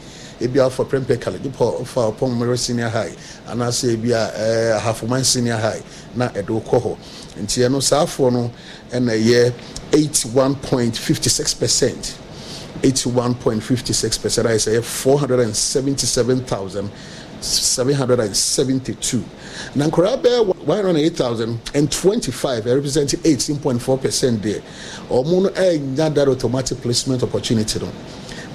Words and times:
ebi 0.41 0.59
afa 0.61 0.85
prempeh 0.85 1.21
college 1.21 1.43
pɔ 1.45 1.81
ɔfa 1.83 2.13
ɔpɔn 2.13 2.31
mmere 2.37 2.59
senior 2.59 2.89
high 2.89 3.15
anaasɛ 3.49 3.93
ebi 3.97 4.11
a 4.13 4.33
ɛɛ 4.37 4.77
ahafoman 4.81 5.25
senior 5.25 5.57
high 5.57 5.81
na 6.17 6.29
ɛde 6.31 6.63
kɔ 6.65 6.83
hɔ 6.83 6.97
nti 7.41 7.61
ɛno 7.63 7.79
saafoɔ 7.81 8.33
no 8.33 8.51
ɛna 8.91 9.13
ɛyɛ 9.17 9.53
eighty 9.95 10.29
one 10.31 10.55
point 10.57 10.97
fifty 10.97 11.29
six 11.31 11.55
percent. 11.55 12.17
81.56 12.83 14.23
percent 14.23 14.47
I 14.49 14.57
say 14.59 14.81
477,000 14.81 16.91
772. 17.43 19.25
Now, 19.75 19.89
Korabe 19.89 20.47
108,025 20.65 22.67
representing 22.67 23.21
18.4% 23.21 24.43
there. 24.43 24.61
Omono 25.09 25.49
enya 25.51 26.15
that 26.15 26.29
automatic 26.29 26.81
placement 26.81 27.23
opportunity. 27.23 27.79
No. 27.81 27.91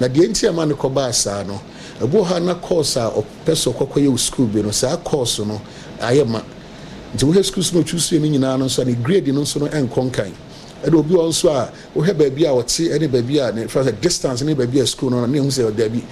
Na 0.00 0.08
deɛ 0.08 0.28
nti 0.28 0.48
ama 0.48 0.64
no 0.66 0.74
kɔbaa 0.76 1.12
saa 1.12 1.42
no, 1.42 1.60
ɛbu 2.00 2.24
ha 2.24 2.38
na 2.38 2.54
course 2.54 2.96
a 2.96 3.10
ɔpɛ 3.10 3.52
sɛ 3.52 3.72
ɔkɔkɔyɛ 3.74 4.08
wɔ 4.08 4.18
school 4.18 4.46
bi 4.46 4.62
no, 4.62 4.70
saa 4.70 4.96
course 4.96 5.40
no 5.40 5.60
ayɛ 5.98 6.26
ma. 6.26 6.40
Nti 7.14 7.24
wohɛ 7.24 7.44
schools 7.44 7.72
no 7.72 7.82
ɔtwusie 7.82 8.20
no 8.20 8.28
nyinaa 8.28 8.58
no 8.58 8.66
nso 8.66 8.82
a 8.82 8.84
ne 8.84 8.94
grade 8.94 9.28
no 9.34 9.40
nso 9.42 9.58
no 9.60 9.66
ɛnkɔ 9.66 10.32
ɛna 10.84 10.94
obi 10.98 11.14
wɔ 11.14 11.28
nso 11.28 11.48
a 11.50 11.70
wohwɛ 11.96 12.12
baabi 12.16 12.44
a 12.46 12.50
wɔte 12.50 12.90
ɛne 12.94 13.08
baabi 13.10 13.38
a 13.40 13.52
ne 13.52 13.64
fɛ 13.64 13.84
sɛ 13.84 14.00
distance 14.00 14.42
ne 14.42 14.54
baabi 14.54 14.80
a 14.80 14.86
school 14.86 15.10
no 15.10 15.24
ne 15.26 15.38
ho 15.38 15.46
sɛ 15.46 15.70
daabi 15.72 16.02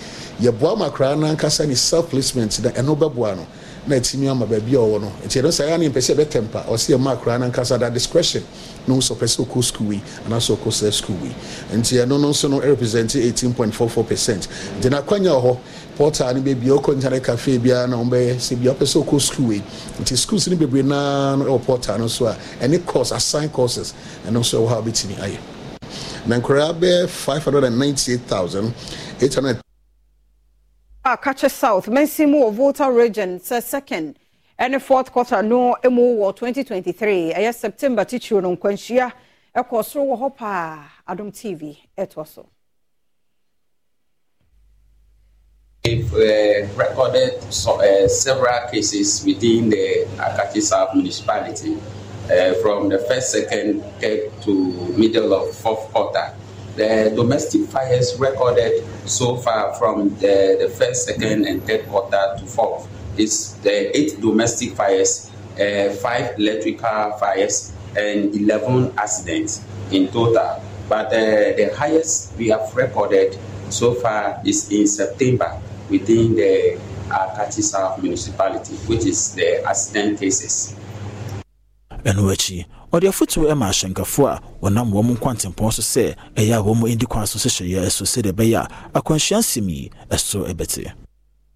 yɛboa 0.40 0.78
ma 0.78 0.90
koraa 0.90 1.14
nankasa 1.16 1.66
ne 1.66 1.74
self 1.74 2.10
placement 2.10 2.58
na 2.62 2.70
ɛno 2.70 2.96
bɛboa 2.96 3.36
no 3.36 3.46
na 3.86 3.96
ɛtumi 3.96 4.28
ama 4.28 4.46
baabi 4.46 4.74
a 4.74 4.78
ɔwɔ 4.78 5.00
no. 5.00 5.12
Nti 5.24 5.40
ɛno 5.40 5.48
ɛyɛ 5.48 5.78
ne 5.78 5.88
mpɛ 5.88 6.00
sɛ 6.00 6.14
ɛbɛtɛmpa 6.16 6.66
ɔsɛ 6.66 6.90
yɛ 6.94 6.98
ma 7.00 7.14
koraa 7.16 7.38
nankasa 7.38 7.78
da 7.78 7.88
discretion 7.88 8.42
na 8.86 8.94
wo 8.94 9.00
sɛ 9.00 9.14
ɔpɛ 9.16 9.26
sɛ 9.36 9.46
ɔkɔ 9.46 9.64
school 9.64 9.92
yi 9.92 10.02
anaasɛ 10.26 10.56
ɔkɔ 10.56 10.70
sɛ 10.72 10.92
school 10.92 11.16
yi. 11.22 11.34
Nti 11.76 11.96
ɛno 12.04 12.20
no 12.20 12.30
nso 12.30 12.50
no 12.50 12.60
represent 12.60 13.10
18.44 13.10 14.02
percent. 14.06 14.48
Nti 14.80 14.90
na 14.90 15.00
akwanya 15.02 15.30
wɔ 15.30 15.42
hɔ 15.42 15.58
portal 15.96 16.34
no 16.34 16.40
baabi 16.42 16.66
ɔkɔ 16.68 16.92
internet 16.94 17.24
cafe 17.24 17.58
biara 17.58 17.86
na 17.88 17.96
wɔbɛyɛ 17.96 18.34
sɛ 18.36 18.56
bia 18.60 18.72
ɔpɛ 18.74 18.84
sɛ 18.84 19.02
ɔkɔ 19.04 19.20
school 19.20 19.52
yi 19.52 19.62
nti 20.00 20.16
schools 20.16 20.48
no 20.48 20.56
bebree 20.56 20.82
naa 20.84 21.36
ɛwɔ 21.36 21.64
portal 21.64 21.98
no 21.98 22.06
so 22.08 22.26
a 22.26 22.36
ɛne 22.60 22.84
course 22.84 23.12
assign 23.12 23.48
courses 23.48 23.94
ɛno 24.26 24.40
nso 24.40 24.58
ɛwɔ 24.60 24.68
ha 24.68 24.76
wobɛtumi 24.82 25.14
ayɛ. 25.16 25.38
Na 26.26 26.36
nkwaraa 26.38 26.72
bɛyɛ 26.78 27.08
598800 27.08 29.60
Akache 31.04 31.48
South, 31.50 31.86
Mensimu 31.86 32.48
of 32.48 32.54
Volta 32.54 32.90
region, 32.90 33.38
sɛ 33.38 33.62
second. 33.62 34.18
Ɛne 34.60 34.80
fourth 34.82 35.10
quarter 35.12 35.42
no 35.42 35.76
mu 35.84 36.16
wɔ 36.18 36.34
2023 36.36 37.32
ɛyɛ 37.34 37.54
september 37.54 38.04
titiri 38.04 38.42
no 38.42 38.56
nkwanhyia 38.56 39.12
ɛkɔ 39.56 39.84
soro 39.84 40.04
wɔ 40.08 40.18
hɔ 40.20 40.36
paa. 40.36 40.78
Adom 41.08 41.30
tv 41.32 41.76
ɛtoa 41.96 42.26
so 42.26 42.46
We've 45.86 46.12
uh, 46.14 46.66
recorded 46.74 47.40
so, 47.54 47.78
uh, 47.78 48.08
several 48.08 48.58
cases 48.72 49.22
within 49.24 49.70
the 49.70 50.02
Akatsi 50.18 50.60
South 50.60 50.92
municipality 50.96 51.78
uh, 52.26 52.54
from 52.54 52.88
the 52.88 52.98
first, 52.98 53.30
second, 53.30 53.84
third 54.00 54.32
to 54.42 54.52
middle 54.98 55.32
of 55.32 55.54
fourth 55.54 55.86
quarter. 55.92 56.34
The 56.74 57.12
domestic 57.14 57.68
fires 57.70 58.18
recorded 58.18 58.82
so 59.06 59.36
far 59.36 59.74
from 59.74 60.08
the, 60.18 60.58
the 60.58 60.74
first, 60.76 61.06
second, 61.06 61.46
and 61.46 61.62
third 61.64 61.86
quarter 61.86 62.34
to 62.36 62.44
fourth 62.46 62.88
is 63.16 63.54
the 63.62 63.96
eight 63.96 64.20
domestic 64.20 64.72
fires, 64.74 65.30
uh, 65.54 65.90
five 66.02 66.34
electrical 66.36 67.12
fires, 67.20 67.72
and 67.96 68.34
11 68.34 68.92
accidents 68.98 69.62
in 69.92 70.08
total. 70.08 70.60
But 70.88 71.14
uh, 71.14 71.54
the 71.54 71.70
highest 71.78 72.34
we 72.36 72.48
have 72.48 72.74
recorded 72.74 73.38
so 73.70 73.94
far 73.94 74.40
is 74.44 74.68
in 74.72 74.88
September 74.88 75.60
within 75.90 76.34
the 76.34 76.78
Akati 77.08 77.62
South 77.62 78.02
municipality, 78.02 78.74
which 78.86 79.04
is 79.06 79.34
the 79.34 79.64
accident 79.64 80.18
cases. 80.20 80.74
ɛno 82.04 82.30
akyi 82.30 82.64
ɔde 82.92 83.08
afotuo 83.08 83.56
ma 83.56 83.68
ahyɛnkafo 83.70 84.26
a 84.30 84.40
wɔnam 84.62 84.92
wɔn 84.92 85.16
nkwantempɔn 85.16 85.72
so 85.72 85.82
sɛ 85.82 86.14
ɛyɛ 86.36 86.54
a 86.58 86.62
wɔn 86.62 86.92
adi 86.92 87.06
kwan 87.06 87.26
so 87.26 87.38
hyehyɛeɛ 87.38 87.90
so 87.90 88.04
sɛdeɛ 88.04 88.32
ɛbɛyɛ 88.32 88.54
a 88.94 89.00
akwanhyia 89.00 89.38
nsɛm 89.38 89.68
yi 89.68 89.90
ɛso 90.10 90.46
ɛbɛte 90.46 90.92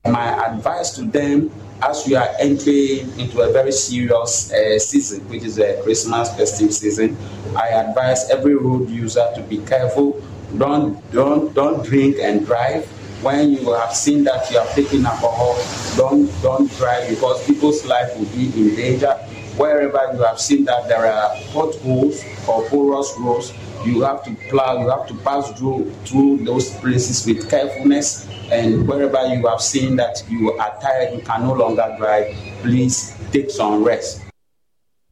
My 0.07 0.29
advice 0.49 0.93
to 0.97 1.03
them 1.03 1.51
as 1.83 2.07
we 2.07 2.15
are 2.17 2.31
entering 2.41 3.07
into 3.21 3.43
a 3.43 3.53
very 3.53 3.71
serious 3.71 4.51
uh, 4.51 4.79
season, 4.79 5.21
which 5.29 5.43
is 5.45 5.59
a 5.59 5.81
Christmas 5.83 6.35
festive 6.37 6.73
season, 6.73 7.19
I 7.55 7.69
advise 7.69 8.31
every 8.31 8.55
road 8.55 8.89
user 8.89 9.31
to 9.35 9.43
be 9.43 9.59
careful. 9.59 10.19
Don't 10.57 10.97
don't 11.13 11.53
don't 11.53 11.85
drink 11.85 12.17
and 12.19 12.47
drive 12.47 12.89
when 13.23 13.53
you 13.53 13.73
have 13.73 13.95
seen 13.95 14.25
that 14.25 14.51
you 14.51 14.59
have 14.59 14.71
taken 14.75 15.05
alcohol, 15.05 15.59
don't 15.97 16.31
don't 16.43 16.71
drive 16.77 17.09
because 17.09 17.45
people's 17.47 17.85
life 17.85 18.17
will 18.17 18.27
be 18.27 18.47
in 18.57 18.75
danger. 18.75 19.13
Wherever 19.57 20.13
you 20.15 20.23
have 20.23 20.41
seen 20.41 20.65
that 20.65 20.89
there 20.89 21.05
are 21.05 21.37
potholes 21.53 22.25
or 22.49 22.63
porous 22.69 23.15
roads, 23.19 23.53
you 23.85 24.03
have 24.03 24.25
to 24.25 24.35
plow, 24.49 24.81
you 24.81 24.89
have 24.89 25.07
to 25.09 25.15
pass 25.17 25.51
through 25.59 25.91
through 26.07 26.39
those 26.45 26.71
places 26.77 27.27
with 27.27 27.51
carefulness. 27.51 28.27
And 28.51 28.89
wherever 28.89 29.27
you 29.35 29.47
have 29.47 29.61
seen 29.61 29.97
that 29.97 30.23
you 30.29 30.53
are 30.59 30.81
tired, 30.81 31.15
you 31.15 31.21
can 31.23 31.43
no 31.43 31.53
longer 31.53 31.95
drive, 31.99 32.35
please 32.63 33.15
take 33.33 33.51
some 33.51 33.85
rest. 33.85 34.23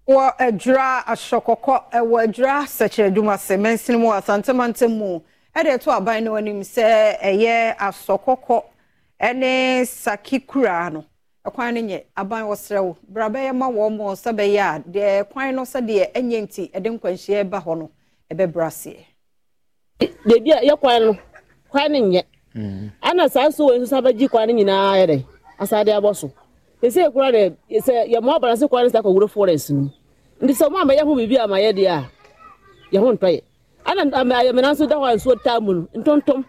wɔ 0.08 0.32
adwira 0.38 1.04
asɔkɔkɔ 1.04 1.92
ɛwɔ 1.92 2.16
adwira 2.24 2.64
sɛkyɛ 2.64 3.12
adwuma 3.12 3.36
sɛ 3.36 3.60
mɛnsini 3.60 4.00
mu 4.00 4.08
asantemantam 4.08 4.96
mu 4.96 5.20
ɛde 5.58 5.70
ɛto 5.76 5.90
aban 5.92 6.24
no 6.24 6.34
anim 6.36 6.60
sɛ 6.62 7.18
ɛyɛ 7.20 7.76
asɔkɔkɔ 7.76 8.62
ɛne 9.20 9.84
saki 9.86 10.38
kura 10.40 10.90
no 10.90 11.04
ɛkwan 11.46 11.74
no 11.74 11.80
nyɛ 11.80 12.02
aban 12.16 12.44
wɔsrɛ 12.46 12.80
wo. 12.84 12.96
Bra 13.08 13.28
bɛyɛ 13.28 13.52
ma 13.54 13.66
wɔn 13.68 13.96
mo 13.96 14.12
sɛ 14.14 14.30
bɛyɛ 14.38 14.60
a 14.60 14.78
deɛ 14.88 15.28
kwan 15.30 15.54
no 15.56 15.62
sɛdeɛ 15.62 16.12
ɛnyɛ 16.12 16.42
nti 16.46 16.70
ɛde 16.72 16.88
nkwanhyia 16.98 17.44
ɛba 17.44 17.58
hɔ 17.64 17.78
no 17.78 17.90
ɛbɛbrɛ 18.30 18.66
aseɛ. 18.66 19.04
beebi 20.26 20.50
a 20.52 20.60
yɛ 20.62 20.78
kwan 20.78 21.02
no 21.02 21.18
kwan 21.70 21.92
no 21.92 21.98
nyɛ. 21.98 22.22
Ana 23.02 23.28
saa 23.28 23.48
nso 23.48 23.66
wɔ 23.68 23.78
nso 23.80 23.86
sa 23.88 24.00
bɛgye 24.00 24.30
kwan 24.30 24.48
no 24.48 24.54
nyinaa 24.54 24.94
yɛ 25.02 25.06
dɛ 25.10 25.24
asade 25.58 25.88
abɔ 25.90 26.14
so. 26.14 26.30
Esi 26.82 27.02
ekura 27.02 27.32
dɛ 27.34 27.56
sɛ 27.82 28.06
yɛ 28.14 28.20
mɔ 28.22 28.36
abana 28.36 28.56
se 28.56 28.68
kwan 28.68 28.84
no 28.84 28.88
sa 28.90 29.00
kɔ 29.02 29.10
wuro 29.12 29.28
forest 29.28 29.70
no 29.70 29.90
nti 30.40 30.54
sɛ 30.54 30.68
ɔmo 30.70 30.78
ama 30.82 30.94
yɛ 30.94 31.02
ho 31.02 31.14
biribi 31.16 31.38
ama 31.42 31.56
yɛ 31.56 31.72
deɛ 31.74 31.88
a 31.90 32.10
yɛ 32.94 32.98
ho 33.00 33.12
ntɔ 33.12 33.28
yɛ. 33.34 33.42
ana 33.88 34.24
ma 34.24 34.42
ya 34.42 34.52
mena 34.52 34.74
so 34.76 34.86
da 34.86 34.96
hwan 34.96 35.18
so 35.18 35.34
ta 35.34 35.60
mu 35.60 35.72
ntontom. 35.96 36.44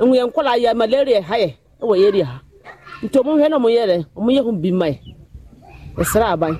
Nwu 0.00 0.14
ye 0.14 0.24
nkola 0.24 0.56
ya 0.56 0.74
malaria 0.74 1.22
ha 1.22 1.36
ye 1.36 1.56
wo 1.80 1.94
ha. 2.24 2.40
Ntom 3.02 3.26
hwe 3.26 3.48
na 3.48 3.58
mu 3.58 3.68
ye 3.68 3.86
re 3.86 4.06
mu 4.16 4.52
bi 4.52 4.70
mai 4.72 5.00
esra 6.00 6.32
aban. 6.32 6.58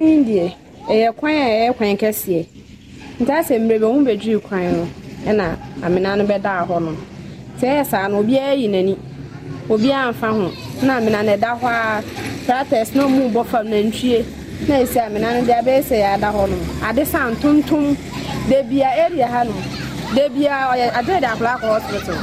Ndie 0.00 0.52
ɛyɛ 0.88 1.12
kwan 1.16 1.32
a 1.34 1.46
ɛyɛ 1.48 1.76
kwan 1.76 1.96
kɛseɛ. 1.96 2.46
Nti 3.20 3.30
asɛ 3.32 3.58
mmerɛ 3.58 3.78
bɛ 3.78 3.86
ho 3.86 3.98
bɛdwiri 4.06 4.40
kwan 4.42 4.72
no 4.72 4.88
ɛna 5.26 5.56
amena 5.82 6.16
no 6.16 6.24
bɛda 6.24 6.66
hɔ 6.66 6.82
no. 6.82 6.92
Sɛ 7.60 7.66
ɛyɛ 7.68 7.84
saa 7.86 8.08
no 8.08 8.22
obiara 8.22 8.54
yi 8.58 8.68
n'ani. 8.68 8.96
Obiara 9.68 10.10
mfa 10.12 10.28
ho. 10.32 10.50
Na 10.86 10.98
amena 10.98 11.22
no 11.24 11.32
ɛda 11.36 11.58
hɔ 11.60 11.68
a 11.68 12.02
tractors 12.46 12.94
na 12.94 13.04
ɔmo 13.06 13.30
bɔ 13.32 13.44
fam 13.46 13.66
nantwie 13.68 14.24
na 14.66 14.74
esi 14.82 14.98
amena 14.98 15.32
no 15.34 15.46
deɛ 15.46 15.58
abɛyɛ 15.62 15.82
sɛ 15.88 15.96
yɛada 16.02 16.28
hɔ 16.34 16.42
no 16.50 16.56
ade 16.88 17.04
sa 17.06 17.30
ntontom 17.30 17.96
debia 18.48 18.88
area 19.04 19.26
ha 19.28 19.42
no 19.44 19.52
debia 20.14 20.52
ɔyɛ 20.72 20.86
ade 20.98 21.20
de 21.20 21.26
akora 21.26 21.54
akɔ 21.58 21.66
hospital. 21.80 22.18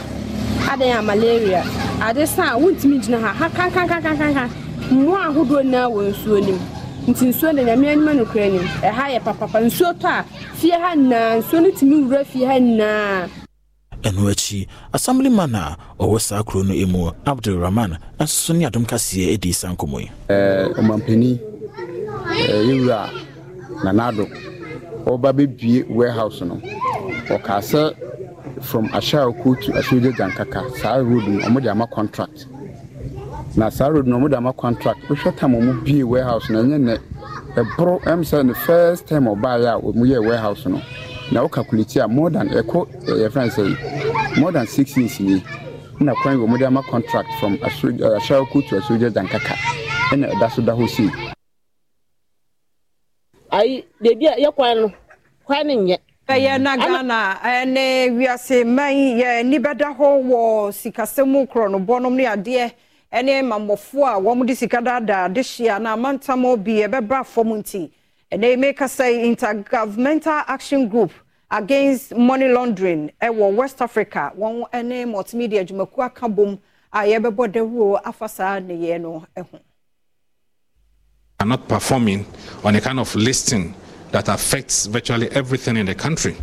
Adan 0.71 0.97
a 0.97 1.01
malaria. 1.01 1.63
Ade 2.01 2.25
sa 2.27 2.53
a 2.55 2.59
wontumi 2.59 2.99
gyina 3.01 3.19
ha 3.21 3.31
ha 3.33 3.49
kankankankankanka 3.49 4.49
mmoa 4.91 5.25
ahodoɔ 5.29 5.61
nyinaa 5.63 5.87
wɔ 5.89 6.01
nsuo 6.11 6.39
nim 6.45 6.59
nti 7.07 7.25
nsuo 7.29 7.53
no 7.55 7.63
nyame 7.63 7.85
anim 7.89 8.07
anokora 8.07 8.49
nim 8.51 8.65
ɛha 8.81 9.03
yɛ 9.13 9.19
papapa 9.23 9.59
nsuo 9.61 9.93
tɔ 9.93 10.07
a 10.09 10.23
fie 10.57 10.71
ha 10.71 10.95
nyinaa 10.95 11.39
nsuo 11.39 11.61
no 11.61 11.69
tumi 11.71 11.95
wura 12.05 12.25
fie 12.25 12.45
ha 12.45 12.59
nyinaa 12.59 13.27
ɛno 14.03 14.29
akyi 14.31 14.67
assemblyman 14.93 15.55
a 15.55 15.77
ɔwɔ 15.99 16.19
saa 16.19 16.43
kuro 16.43 16.63
no 16.63 16.73
mu 16.87 17.11
abdulrahman 17.25 17.97
nso 18.19 18.53
ne 18.53 18.65
adom 18.65 18.85
kaseɛ 18.85 19.33
adi 19.33 19.51
sa 19.53 19.69
nkɔmmɔ 19.73 19.99
yi 20.01 20.09
ɔmampani 20.77 21.39
yɛwura 22.37 23.09
nanado 23.83 24.27
ɔba 25.05 25.31
bɛbie 25.33 25.85
warehouse 25.89 26.41
no. 26.41 26.59
Ɔkaa 27.29 27.61
sɛ 27.61 27.93
from 28.61 28.87
ashaoko 28.89 29.55
to 29.61 29.71
asogya 29.73 30.11
gyankaka 30.15 30.61
saa 30.77 30.97
road 30.97 31.27
no 31.27 31.39
ɔmode 31.41 31.67
ama 31.69 31.87
contract. 31.87 32.47
Na 33.55 33.69
saa 33.69 33.87
road 33.89 34.07
no 34.07 34.17
ɔmode 34.19 34.35
ama 34.37 34.53
contract. 34.53 34.99
Wohwɛ 35.09 35.35
tam 35.37 35.53
ɔmo 35.53 35.83
bie 35.83 36.03
warehouse 36.03 36.49
no 36.49 36.63
ɛnyɛ 36.63 36.77
nnɛ 36.79 36.99
ɛboro 37.55 38.01
ɛm 38.03 38.19
sɛ 38.21 38.47
the 38.47 38.55
first 38.55 39.07
time 39.07 39.25
ɔbaeɛ 39.25 39.77
a 39.77 39.81
ɔmo 39.81 40.03
yɛ 40.05 40.25
warehouse 40.25 40.65
no. 40.65 40.81
Na 41.31 41.41
wo 41.41 41.47
calculate 41.49 41.95
a 41.97 42.07
more 42.07 42.29
than 42.29 42.49
ɛkɔ 42.49 42.87
yɛfrɛ 43.05 43.49
sɛ 43.49 44.37
more 44.39 44.51
than 44.51 44.67
six 44.67 44.95
years 44.97 45.19
nie 45.19 45.43
na 45.99 46.13
kwan 46.21 46.37
wɔ 46.37 46.47
ɔmode 46.47 46.65
ama 46.67 46.81
contract 46.83 47.29
from 47.39 47.57
ashaoko 47.57 48.67
to 48.69 48.75
asogya 48.79 49.09
gyankaka. 49.11 49.55
Ɛna 50.11 50.31
ɛda 50.33 50.51
so 50.51 50.61
da 50.61 50.73
hɔ 50.73 50.87
sei. 50.89 51.34
Ayi 53.59 53.85
beebi 54.01 54.27
a 54.27 54.35
yɛ 54.43 54.51
kwan 54.55 54.77
no 54.81 54.91
kwan 55.45 55.67
no 55.67 55.73
nyɛ. 55.73 55.97
ɛyɛ 56.27 56.61
na 56.61 56.75
ghana 56.77 57.39
ɛne 57.43 57.85
wiase 58.17 58.65
man 58.65 58.93
yɛ 58.93 59.39
ani 59.39 59.57
bɛda 59.59 59.95
hɔ 59.97 60.07
wɔ 60.29 60.71
sikasɛm 60.79 61.47
korɔnobɔ 61.47 62.01
nom 62.01 62.15
ne 62.15 62.25
adeɛ 62.25 62.71
ɛne 63.13 63.43
mammɔfoɔ 63.49 64.07
a 64.15 64.19
wɔn 64.21 64.45
de 64.45 64.55
sika 64.55 64.81
daadaa 64.81 65.29
de 65.33 65.41
hyia 65.41 65.79
na 65.81 65.95
amantam 65.95 66.41
bi 66.63 66.81
ɛbɛba 66.87 67.25
fam 67.25 67.47
nti 67.61 67.89
ɛnɛ 68.31 68.57
meka 68.59 68.85
sɛ 68.85 69.23
intergovernmental 69.23 70.43
action 70.47 70.89
group 70.89 71.11
against 71.51 72.13
money 72.15 72.47
laundering 72.49 73.11
ɛwɔ 73.21 73.55
west 73.55 73.81
africa 73.81 74.33
wɔn 74.37 74.83
ne 74.83 75.05
multimedia 75.05 75.63
adwumakuo 75.65 76.03
aka 76.05 76.27
bom 76.27 76.59
a 76.91 76.99
yɛbɛbɔ 77.05 77.51
dawuro 77.53 78.01
afa 78.03 78.27
saa 78.27 78.59
nneyɛ 78.59 78.99
no 79.01 79.19
ho 79.37 79.59
are 81.39 81.45
not 81.45 81.67
performing 81.67 82.25
on 82.63 82.75
a 82.75 82.81
kind 82.81 82.99
of 82.99 83.13
listing 83.15 83.75
that 84.11 84.29
affects 84.29 84.85
virtually 84.85 85.29
everything 85.31 85.75
in 85.75 85.85
the 85.85 85.95
country. 85.95 86.37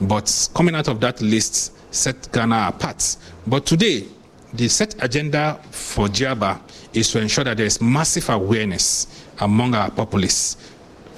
But 0.00 0.48
coming 0.54 0.74
out 0.74 0.88
of 0.88 1.00
that 1.00 1.20
list 1.20 1.74
set 1.94 2.30
Ghana 2.32 2.68
apart. 2.68 3.16
But 3.46 3.66
today, 3.66 4.06
the 4.54 4.68
set 4.68 5.02
agenda 5.02 5.60
for 5.70 6.06
GIABA 6.08 6.60
is 6.94 7.10
to 7.12 7.20
ensure 7.20 7.44
that 7.44 7.58
there 7.58 7.66
is 7.66 7.80
massive 7.82 8.30
awareness 8.30 9.24
among 9.40 9.74
our 9.74 9.90
populace 9.90 10.56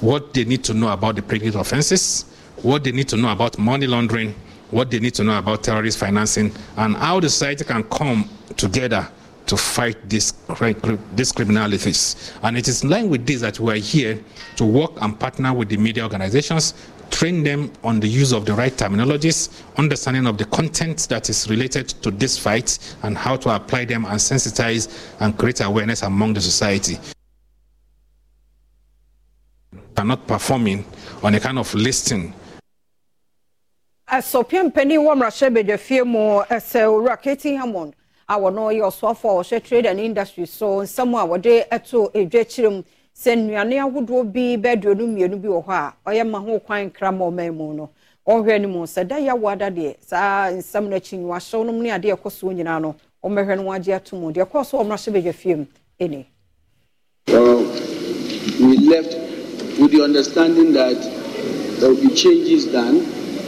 what 0.01 0.33
they 0.33 0.45
need 0.45 0.65
to 0.65 0.75
know 0.75 0.89
about 0.89 1.15
the 1.15 1.23
predicate 1.23 1.55
offenses, 1.55 2.25
what 2.63 2.83
they 2.83 2.93
need 2.93 3.09
to 3.09 3.17
know 3.17 3.31
about 3.31 3.59
money 3.59 3.87
laundering, 3.87 4.35
what 4.71 4.91
they 4.91 4.99
need 4.99 5.15
to 5.15 5.23
know 5.25 5.37
about 5.39 5.63
terrorist 5.63 5.99
financing, 5.99 6.51
and 6.79 6.97
how 6.97 7.21
the 7.21 7.29
society 7.29 7.65
can 7.65 7.85
come 7.85 8.29
together 8.57 9.07
to 9.51 9.57
fight 9.57 9.99
this 10.09 10.31
criminalities. 10.49 12.33
And 12.45 12.57
it 12.57 12.69
is 12.69 12.85
in 12.85 12.89
line 12.91 13.11
with 13.11 13.27
this 13.27 13.41
that 13.41 13.59
we 13.59 13.73
are 13.73 13.83
here 13.83 14.23
to 14.55 14.65
work 14.65 14.93
and 15.03 15.19
partner 15.19 15.53
with 15.53 15.69
the 15.69 15.77
media 15.77 16.05
organizations, 16.05 16.75
train 17.11 17.43
them 17.43 17.73
on 17.83 17.99
the 17.99 18.07
use 18.07 18.33
of 18.33 18.47
the 18.47 18.55
right 18.55 18.73
terminologies, 18.73 19.61
understanding 19.77 20.29
of 20.29 20.39
the 20.39 20.45
content 20.45 21.09
that 21.09 21.29
is 21.29 21.51
related 21.51 21.89
to 21.89 22.13
this 22.13 22.39
fight, 22.39 22.79
and 23.03 23.19
how 23.19 23.35
to 23.35 23.53
apply 23.53 23.87
them 23.87 24.05
and 24.05 24.15
sensitize 24.15 25.13
and 25.21 25.37
create 25.37 25.61
awareness 25.63 26.03
among 26.03 26.35
the 26.35 26.41
society. 26.41 26.97
Are 29.97 30.05
not 30.05 30.29
performing 30.29 30.85
on 31.25 31.35
a 31.35 31.41
kind 31.41 31.59
of 31.59 31.75
listing 31.75 32.33
asɔpia 34.11 34.65
mpanin 34.65 34.99
wɔ 35.07 35.15
mmarahyɛ 35.15 35.51
badwafie 35.55 36.05
mu 36.05 36.41
ɛsɛ 36.51 36.83
owura 36.89 37.21
K.T. 37.23 37.55
Hammond 37.55 37.95
a 38.31 38.39
wɔno 38.39 38.71
yɛ 38.73 38.83
ɔsoafoɔ 38.87 39.31
a 39.31 39.43
wɔhwɛ 39.43 39.63
trade 39.65 39.87
and 39.87 39.99
industry. 39.99 40.47
So 40.47 40.67
nsɛm 40.83 41.19
a 41.19 41.27
wɔde 41.27 41.69
ɛto 41.69 42.13
edwa 42.15 42.41
akyire 42.41 42.71
mu 42.71 42.83
sɛ 43.15 43.35
nnuane 43.37 43.77
ahodoɔ 43.83 44.33
bi 44.33 44.57
bɛaduonu 44.57 45.05
mmienu 45.09 45.43
bi 45.43 45.49
wɔ 45.49 45.65
hɔ 45.67 45.73
a 45.73 45.95
ɔyɛ 46.11 46.31
ma 46.31 46.39
ho 46.39 46.59
kwan 46.61 46.91
kra 46.91 47.11
ma 47.13 47.25
ɔman 47.27 47.55
mu 47.57 47.73
no 47.75 47.91
ɔhwɛ 48.29 48.61
no 48.63 48.69
mu 48.69 48.79
sɛ 48.87 49.07
da 49.09 49.17
yɛawo 49.17 49.51
ada 49.53 49.69
deɛ 49.71 49.97
saa 50.01 50.49
nsɛm 50.53 50.89
no 50.89 50.97
akyi 50.97 51.19
nwahyɛw 51.19 51.67
no 51.67 51.73
mu 51.73 51.83
ne 51.83 51.91
adeɛ 51.91 52.15
ɛkɔ 52.17 52.31
soɔ 52.31 52.55
nyinaa 52.55 52.81
no 52.81 52.95
ɔmmɛhwɛ 53.25 53.57
no 53.57 53.73
agye 53.73 53.95
ato 53.97 54.17
mu 54.17 54.31
deɛ 54.33 54.47
ɛkɔɔ 54.47 54.65
so 54.65 54.79
ɔmmrahyɛ 54.79 55.11
bɛdwa 55.13 55.35
fie 55.35 55.55
mu 55.57 55.67
we 58.61 58.77
left 58.79 59.15
with 59.81 59.91
the 59.93 60.03
understanding 60.03 60.73
that 60.73 60.97
there 61.81 61.89
will 61.89 62.01
be 62.01 62.15
changes 62.15 62.67
done, 62.67 62.97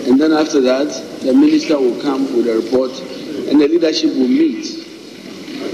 and 0.08 0.18
then 0.20 0.32
after 0.32 0.60
that, 0.60 0.88
the 1.22 1.32
minister 1.34 1.78
will 1.78 2.00
come 2.00 2.22
with 2.36 2.48
a 2.48 2.56
report, 2.56 2.90
and 3.52 3.60
the 3.60 3.68
leadership 3.68 4.08
will 4.14 4.28
meet 4.28 4.64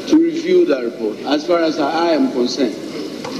to 0.08 0.16
review 0.20 0.66
that 0.66 0.82
report. 0.82 1.16
As 1.20 1.46
far 1.46 1.60
as 1.60 1.78
I 1.78 2.08
am 2.08 2.32
concerned, 2.32 2.74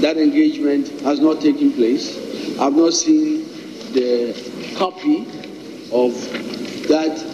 that 0.01 0.15
engagement 0.15 0.87
has 1.01 1.19
not 1.19 1.41
taken 1.41 1.73
place. 1.73 2.17
I've 2.57 2.73
not 2.73 2.93
seen 2.93 3.43
the 3.91 4.31
copy 4.77 5.27
of 5.91 6.13
that 6.87 7.28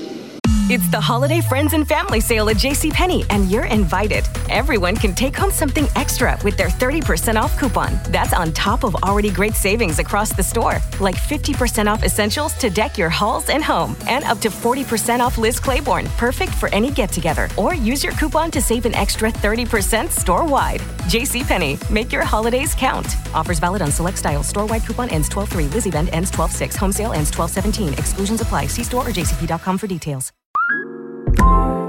It's 0.68 0.90
the 0.90 1.00
holiday 1.00 1.42
friends 1.42 1.74
and 1.74 1.88
family 1.88 2.20
sale 2.20 2.50
at 2.50 2.56
JCPenney, 2.56 3.28
and 3.30 3.52
you're 3.52 3.66
invited. 3.66 4.26
Everyone 4.50 4.96
can 4.96 5.14
take 5.14 5.36
home 5.36 5.52
something 5.52 5.86
extra 5.96 6.40
with 6.44 6.58
their 6.58 6.70
30% 6.70 7.40
off 7.40 7.56
coupon. 7.60 8.00
That's 8.10 8.34
on 8.34 8.52
top 8.52 8.84
of 8.84 8.96
already 9.04 9.30
great 9.30 9.54
savings 9.54 10.00
across 10.00 10.36
the 10.36 10.42
store, 10.42 10.78
like 11.00 11.18
50% 11.18 11.86
off 11.86 12.04
essentials 12.04 12.54
to 12.56 12.72
deck 12.72 12.98
your 12.98 13.12
halls 13.12 13.50
and 13.50 13.64
home, 13.64 13.96
and 14.08 14.24
up 14.24 14.40
to 14.40 14.50
40% 14.50 15.20
off 15.20 15.38
Liz 15.38 15.60
Claiborne, 15.60 16.08
perfect 16.18 16.54
for 16.56 16.68
any 16.70 16.90
get 16.90 17.12
together. 17.12 17.48
Or 17.58 17.76
use 17.76 18.04
your 18.04 18.14
coupon 18.14 18.50
to 18.50 18.60
save 18.60 18.88
an 18.88 18.96
extra 18.96 19.32
30% 19.32 20.10
store 20.10 20.48
wide. 20.48 20.82
JCPenney, 21.14 21.78
make 21.92 22.12
your 22.12 22.24
holidays 22.24 22.74
count. 22.74 23.06
Offers 23.36 23.60
valid 23.60 23.84
on 23.84 23.92
select 23.92 24.18
styles. 24.18 24.48
Store 24.48 24.66
wide 24.66 24.84
coupon 24.84 25.10
ends 25.10 25.30
12 25.30 25.48
3. 25.48 25.68
Liz 25.68 25.86
event 25.86 26.10
ends 26.12 26.32
12 26.32 26.52
6. 26.52 26.76
Home 26.78 26.92
sale 26.92 27.14
ends 27.14 27.30
12 27.30 27.52
17. 27.52 27.94
Exclusions 27.94 28.42
apply. 28.42 28.66
See 28.66 28.84
store 28.84 29.08
or 29.08 29.12
jcp.com 29.12 29.78
for 29.78 29.86
details. 29.86 30.32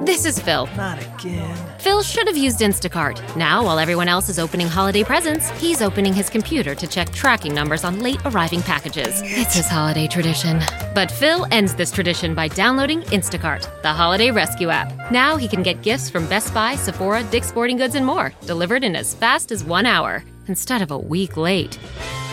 This 0.07 0.25
is 0.25 0.39
Phil. 0.39 0.69
Not 0.77 1.05
again. 1.05 1.57
Phil 1.81 2.01
should 2.01 2.29
have 2.29 2.37
used 2.37 2.61
Instacart. 2.61 3.37
Now, 3.37 3.65
while 3.65 3.81
everyone 3.81 4.07
else 4.07 4.29
is 4.29 4.39
opening 4.39 4.69
holiday 4.69 5.03
presents, 5.03 5.51
he's 5.61 5.83
opening 5.83 6.15
his 6.15 6.31
computer 6.31 6.77
to 6.77 6.87
check 6.87 7.11
tracking 7.11 7.53
numbers 7.53 7.83
on 7.83 7.99
late 7.99 8.21
arriving 8.25 8.63
packages. 8.63 9.21
It's 9.25 9.57
his 9.57 9.67
holiday 9.67 10.07
tradition. 10.07 10.61
But 10.95 11.11
Phil 11.11 11.45
ends 11.51 11.75
this 11.75 11.91
tradition 11.91 12.37
by 12.37 12.47
downloading 12.47 13.01
Instacart, 13.11 13.83
the 13.83 13.93
holiday 13.93 14.31
rescue 14.31 14.69
app. 14.69 15.11
Now 15.11 15.37
he 15.37 15.49
can 15.49 15.65
get 15.65 15.83
gifts 15.83 16.09
from 16.09 16.29
Best 16.29 16.55
Buy, 16.55 16.77
Sephora, 16.77 17.25
Dick's 17.25 17.49
Sporting 17.49 17.77
Goods, 17.77 17.97
and 17.97 18.07
more, 18.07 18.33
delivered 18.43 18.85
in 18.85 18.95
as 18.95 19.13
fast 19.13 19.51
as 19.51 19.65
one 19.65 19.87
hour 19.87 20.23
instead 20.47 20.83
of 20.83 20.93
a 20.93 20.99
week 20.99 21.37
late. 21.37 21.81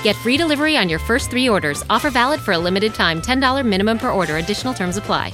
Get 0.04 0.16
free 0.18 0.38
delivery 0.38 0.78
on 0.78 0.90
your 0.90 1.00
first 1.00 1.32
three 1.32 1.50
orders. 1.50 1.84
Offer 1.90 2.12
valid 2.12 2.40
for 2.40 2.52
a 2.52 2.58
limited 2.60 2.94
time 2.94 3.20
$10 3.20 3.66
minimum 3.66 3.98
per 3.98 4.12
order. 4.12 4.38
Additional 4.38 4.76
terms 4.76 4.98
apply. 4.98 5.34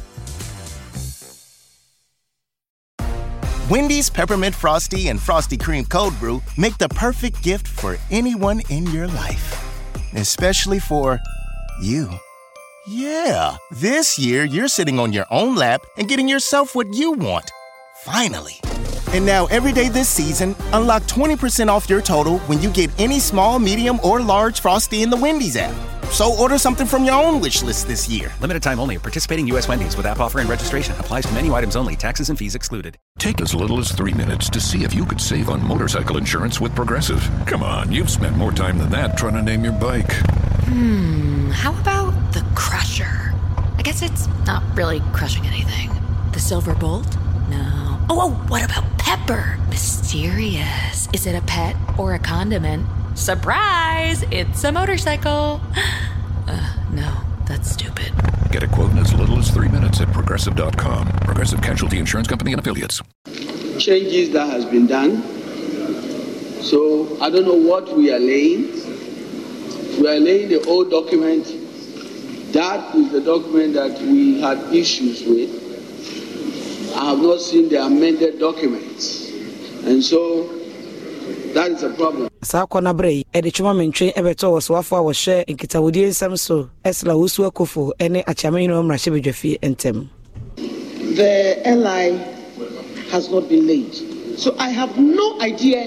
Wendy's 3.71 4.09
Peppermint 4.09 4.53
Frosty 4.53 5.07
and 5.07 5.17
Frosty 5.17 5.55
Cream 5.55 5.85
Cold 5.85 6.19
Brew 6.19 6.41
make 6.57 6.77
the 6.77 6.89
perfect 6.89 7.41
gift 7.41 7.65
for 7.65 7.95
anyone 8.09 8.61
in 8.67 8.85
your 8.87 9.07
life, 9.07 10.13
especially 10.13 10.77
for 10.77 11.21
you. 11.81 12.09
Yeah, 12.85 13.55
this 13.71 14.19
year 14.19 14.43
you're 14.43 14.67
sitting 14.67 14.99
on 14.99 15.13
your 15.13 15.25
own 15.31 15.55
lap 15.55 15.83
and 15.95 16.09
getting 16.09 16.27
yourself 16.27 16.75
what 16.75 16.93
you 16.93 17.13
want. 17.13 17.49
Finally. 18.01 18.59
And 19.13 19.25
now, 19.25 19.45
every 19.45 19.71
day 19.71 19.87
this 19.87 20.09
season, 20.09 20.53
unlock 20.73 21.03
20% 21.03 21.69
off 21.69 21.89
your 21.89 22.01
total 22.01 22.39
when 22.39 22.61
you 22.61 22.69
get 22.71 22.89
any 22.99 23.21
small, 23.21 23.57
medium, 23.57 24.01
or 24.03 24.19
large 24.19 24.59
Frosty 24.59 25.01
in 25.01 25.09
the 25.09 25.15
Wendy's 25.15 25.55
app. 25.55 25.90
So 26.11 26.35
order 26.35 26.57
something 26.57 26.85
from 26.85 27.05
your 27.05 27.15
own 27.15 27.39
wish 27.39 27.63
list 27.63 27.87
this 27.87 28.09
year. 28.09 28.33
Limited 28.41 28.61
time 28.61 28.81
only. 28.81 28.97
Participating 28.97 29.47
U.S. 29.47 29.69
Wendy's 29.69 29.95
with 29.95 30.05
app 30.05 30.19
offer 30.19 30.39
and 30.39 30.49
registration 30.49 30.93
applies 30.99 31.25
to 31.25 31.33
menu 31.33 31.53
items 31.53 31.77
only. 31.77 31.95
Taxes 31.95 32.29
and 32.29 32.37
fees 32.37 32.53
excluded. 32.53 32.97
Take 33.17 33.39
as 33.39 33.55
little 33.55 33.79
as 33.79 33.93
three 33.93 34.13
minutes 34.13 34.49
to 34.49 34.59
see 34.59 34.83
if 34.83 34.93
you 34.93 35.05
could 35.05 35.21
save 35.21 35.49
on 35.49 35.65
motorcycle 35.65 36.17
insurance 36.17 36.59
with 36.59 36.75
Progressive. 36.75 37.27
Come 37.47 37.63
on, 37.63 37.93
you've 37.93 38.09
spent 38.09 38.35
more 38.35 38.51
time 38.51 38.77
than 38.77 38.89
that 38.89 39.17
trying 39.17 39.35
to 39.35 39.41
name 39.41 39.63
your 39.63 39.73
bike. 39.73 40.11
Hmm, 40.65 41.49
how 41.51 41.73
about 41.79 42.11
the 42.33 42.45
Crusher? 42.55 43.33
I 43.77 43.81
guess 43.81 44.01
it's 44.01 44.27
not 44.45 44.63
really 44.75 44.99
crushing 45.13 45.45
anything. 45.45 45.89
The 46.33 46.39
Silver 46.39 46.75
Bolt? 46.75 47.07
No. 47.49 47.99
Oh, 48.09 48.19
oh, 48.19 48.29
what 48.49 48.65
about 48.65 48.83
Pepper? 48.97 49.57
Mysterious. 49.69 51.07
Is 51.13 51.25
it 51.25 51.35
a 51.35 51.41
pet 51.43 51.77
or 51.97 52.13
a 52.13 52.19
condiment? 52.19 52.85
Surprise! 53.15 54.23
It's 54.31 54.63
a 54.63 54.71
motorcycle. 54.71 55.61
Uh, 56.47 56.75
no, 56.91 57.21
that's 57.47 57.69
stupid. 57.71 58.11
Get 58.51 58.61
a 58.63 58.67
quote 58.67 58.91
in 58.91 58.97
as 58.97 59.13
little 59.13 59.37
as 59.37 59.49
three 59.51 59.69
minutes 59.69 60.01
at 60.01 60.11
progressive.com. 60.11 61.07
Progressive 61.19 61.61
Casualty 61.61 61.97
Insurance 61.97 62.27
Company 62.27 62.51
and 62.51 62.59
affiliates. 62.59 62.99
changes 63.77 64.31
that 64.31 64.49
has 64.49 64.65
been 64.65 64.85
done. 64.87 65.21
So 66.61 67.17
I 67.21 67.29
don't 67.29 67.45
know 67.45 67.53
what 67.55 67.95
we 67.95 68.11
are 68.11 68.19
laying. 68.19 68.63
We 70.01 70.07
are 70.09 70.19
laying 70.19 70.49
the 70.49 70.61
old 70.67 70.89
document. 70.89 71.45
That 72.53 72.93
is 72.95 73.11
the 73.11 73.21
document 73.21 73.75
that 73.75 74.01
we 74.01 74.41
had 74.41 74.57
issues 74.73 75.23
with. 75.23 75.51
I 76.97 77.11
have 77.11 77.19
not 77.19 77.39
seen 77.39 77.69
the 77.69 77.81
amended 77.85 78.39
documents. 78.39 79.29
And 79.85 80.03
so 80.03 80.49
that 81.53 81.71
is 81.71 81.83
a 81.83 81.89
problem. 81.89 82.29
saa 82.43 82.65
no 82.81 82.93
berɛ 82.93 83.11
yi 83.17 83.25
ɛde 83.33 83.51
twoma 83.53 83.73
mentwe 83.75 84.13
ɛbɛtɔ 84.13 84.45
a 84.57 85.01
wɔhyɛ 85.03 85.45
nkitawodie 85.47 86.07
nsɛm 86.09 86.37
so 86.37 86.69
ɛsla 86.85 87.13
wosu 87.15 87.45
akofo 87.49 87.91
ne 87.99 88.23
mmarahyɛ 88.23 89.11
badwafie 89.21 89.59
ntɛm 89.59 90.07
The 91.15 91.61
LI 91.65 92.17
has 93.11 93.29
not 93.29 93.49
been 93.49 93.67
laid. 93.67 93.93
So 94.39 94.55
I 94.57 94.69
have 94.69 94.97
no 94.97 95.41
idea 95.41 95.85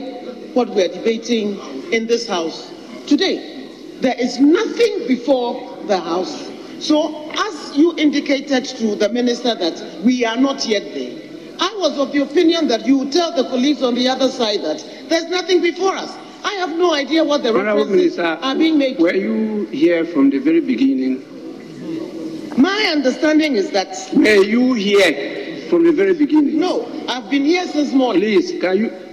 what 0.53 0.69
we 0.69 0.83
are 0.83 0.89
debating 0.89 1.59
in 1.93 2.07
this 2.07 2.29
House 2.29 2.71
today. 3.07 3.71
There 4.01 4.15
is 4.19 4.39
nothing 4.39 5.09
before 5.09 5.79
the 5.87 5.99
House. 5.99 6.51
So, 6.79 7.31
as 7.33 7.77
you 7.77 7.97
indicated 7.97 8.65
to 8.67 8.97
the 8.97 9.09
Minister 9.09 9.55
that 9.55 10.03
we 10.05 10.25
are 10.27 10.37
not 10.37 10.67
yet 10.67 10.83
there, 10.93 11.24
I 11.65 11.75
was 11.79 11.99
of 11.99 12.13
the 12.13 12.21
opinion 12.21 12.69
that 12.69 12.85
you 12.85 12.99
would 12.99 13.11
tell 13.13 13.33
the 13.35 13.45
colleagues 13.45 13.83
on 13.83 13.95
the 13.95 14.07
other 14.07 14.29
side 14.29 14.61
that 14.61 14.85
there's 15.09 15.31
nothing 15.31 15.63
before 15.63 15.95
us. 15.97 16.15
I 16.45 16.53
have 16.55 16.77
no 16.77 16.93
idea 16.93 17.25
what 17.25 17.43
the 17.43 17.55
references 17.55 17.91
Minister, 17.91 18.23
are 18.23 18.55
being 18.55 18.77
made. 18.77 18.99
Were 18.99 19.15
you 19.15 19.65
here 19.67 20.05
from 20.05 20.29
the 20.29 20.39
very 20.41 20.61
beginning? 20.61 21.25
My 22.61 22.91
understanding 22.93 23.57
is 23.57 23.71
that. 23.71 23.97
Were 24.13 24.45
you 24.45 24.75
here 24.75 25.67
from 25.71 25.85
the 25.85 25.93
very 25.93 26.13
beginning? 26.13 26.61
No, 26.61 26.87
I've 27.09 27.31
been 27.31 27.47
here 27.47 27.67
since 27.67 27.95
morning. 27.95 28.21
Please, 28.21 28.61
can 28.61 28.77
you? 28.77 29.04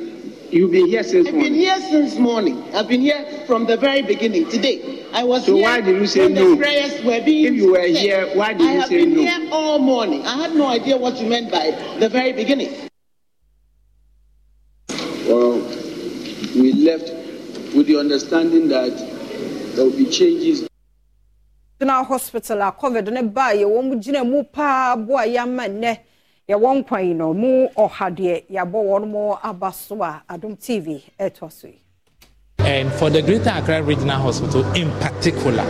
You've 0.51 0.71
been 0.71 0.87
here 0.87 1.03
since 1.03 1.27
I've 1.27 1.33
morning. 1.33 1.53
been 1.53 1.59
here 1.61 1.79
since 1.79 2.17
morning. 2.17 2.63
I've 2.75 2.87
been 2.89 2.99
here 3.01 3.23
from 3.47 3.65
the 3.65 3.77
very 3.77 4.01
beginning. 4.01 4.49
Today, 4.49 5.05
I 5.13 5.23
was 5.23 5.45
So 5.45 5.55
here 5.55 5.63
why 5.63 5.79
did 5.81 5.95
you 5.95 6.07
say 6.07 6.23
when 6.25 6.33
no? 6.33 6.51
the 6.51 6.57
prayers 6.57 7.01
were 7.03 7.21
being. 7.23 7.45
If 7.45 7.53
you 7.53 7.71
were 7.71 7.77
said. 7.87 7.95
here, 7.95 8.27
why 8.35 8.51
did 8.53 8.67
I 8.67 8.73
you 8.73 8.79
have 8.81 8.89
say 8.89 9.05
been 9.05 9.13
no? 9.15 9.21
here 9.21 9.49
all 9.53 9.79
morning. 9.79 10.25
I 10.27 10.35
had 10.35 10.53
no 10.53 10.67
idea 10.67 10.97
what 10.97 11.15
you 11.21 11.27
meant 11.27 11.51
by 11.51 11.71
the 11.99 12.09
very 12.09 12.33
beginning. 12.33 12.69
Well, 15.25 15.53
we 16.55 16.73
left 16.73 17.09
with 17.73 17.87
the 17.87 17.95
understanding 17.97 18.67
that 18.69 18.91
there 19.75 19.85
will 19.85 19.95
be 19.95 20.05
changes. 20.07 20.67
general 21.79 22.03
hospital 22.03 22.61
a 22.61 22.71
covid 22.71 23.07
ne 23.11 23.21
baa 23.23 23.53
yɛwɔ 23.53 23.83
mu 23.83 23.95
gyina 23.95 24.21
mu 24.27 24.43
paa 24.43 24.95
boa 24.97 25.23
yɛama 25.25 25.65
nnɛ 25.67 25.97
yɛwɔ 26.49 26.83
nkwan 26.83 27.07
yi 27.07 27.13
no 27.13 27.33
mu 27.33 27.67
ɔha 27.77 28.15
deɛ 28.15 28.43
yɛabɔ 28.49 28.79
wɔn 28.83 29.37
aba 29.43 29.71
so 29.71 30.01
a 30.03 30.23
adom 30.29 30.55
tv 30.57 31.01
ɛtoa 31.19 31.51
so 31.51 31.67
yi 31.67 31.77
And 32.59 32.91
for 32.93 33.09
the 33.09 33.21
Greater 33.23 33.49
Accra 33.49 33.81
Regional 33.81 34.21
Hospital 34.21 34.63
in 34.73 34.91
particular, 34.99 35.65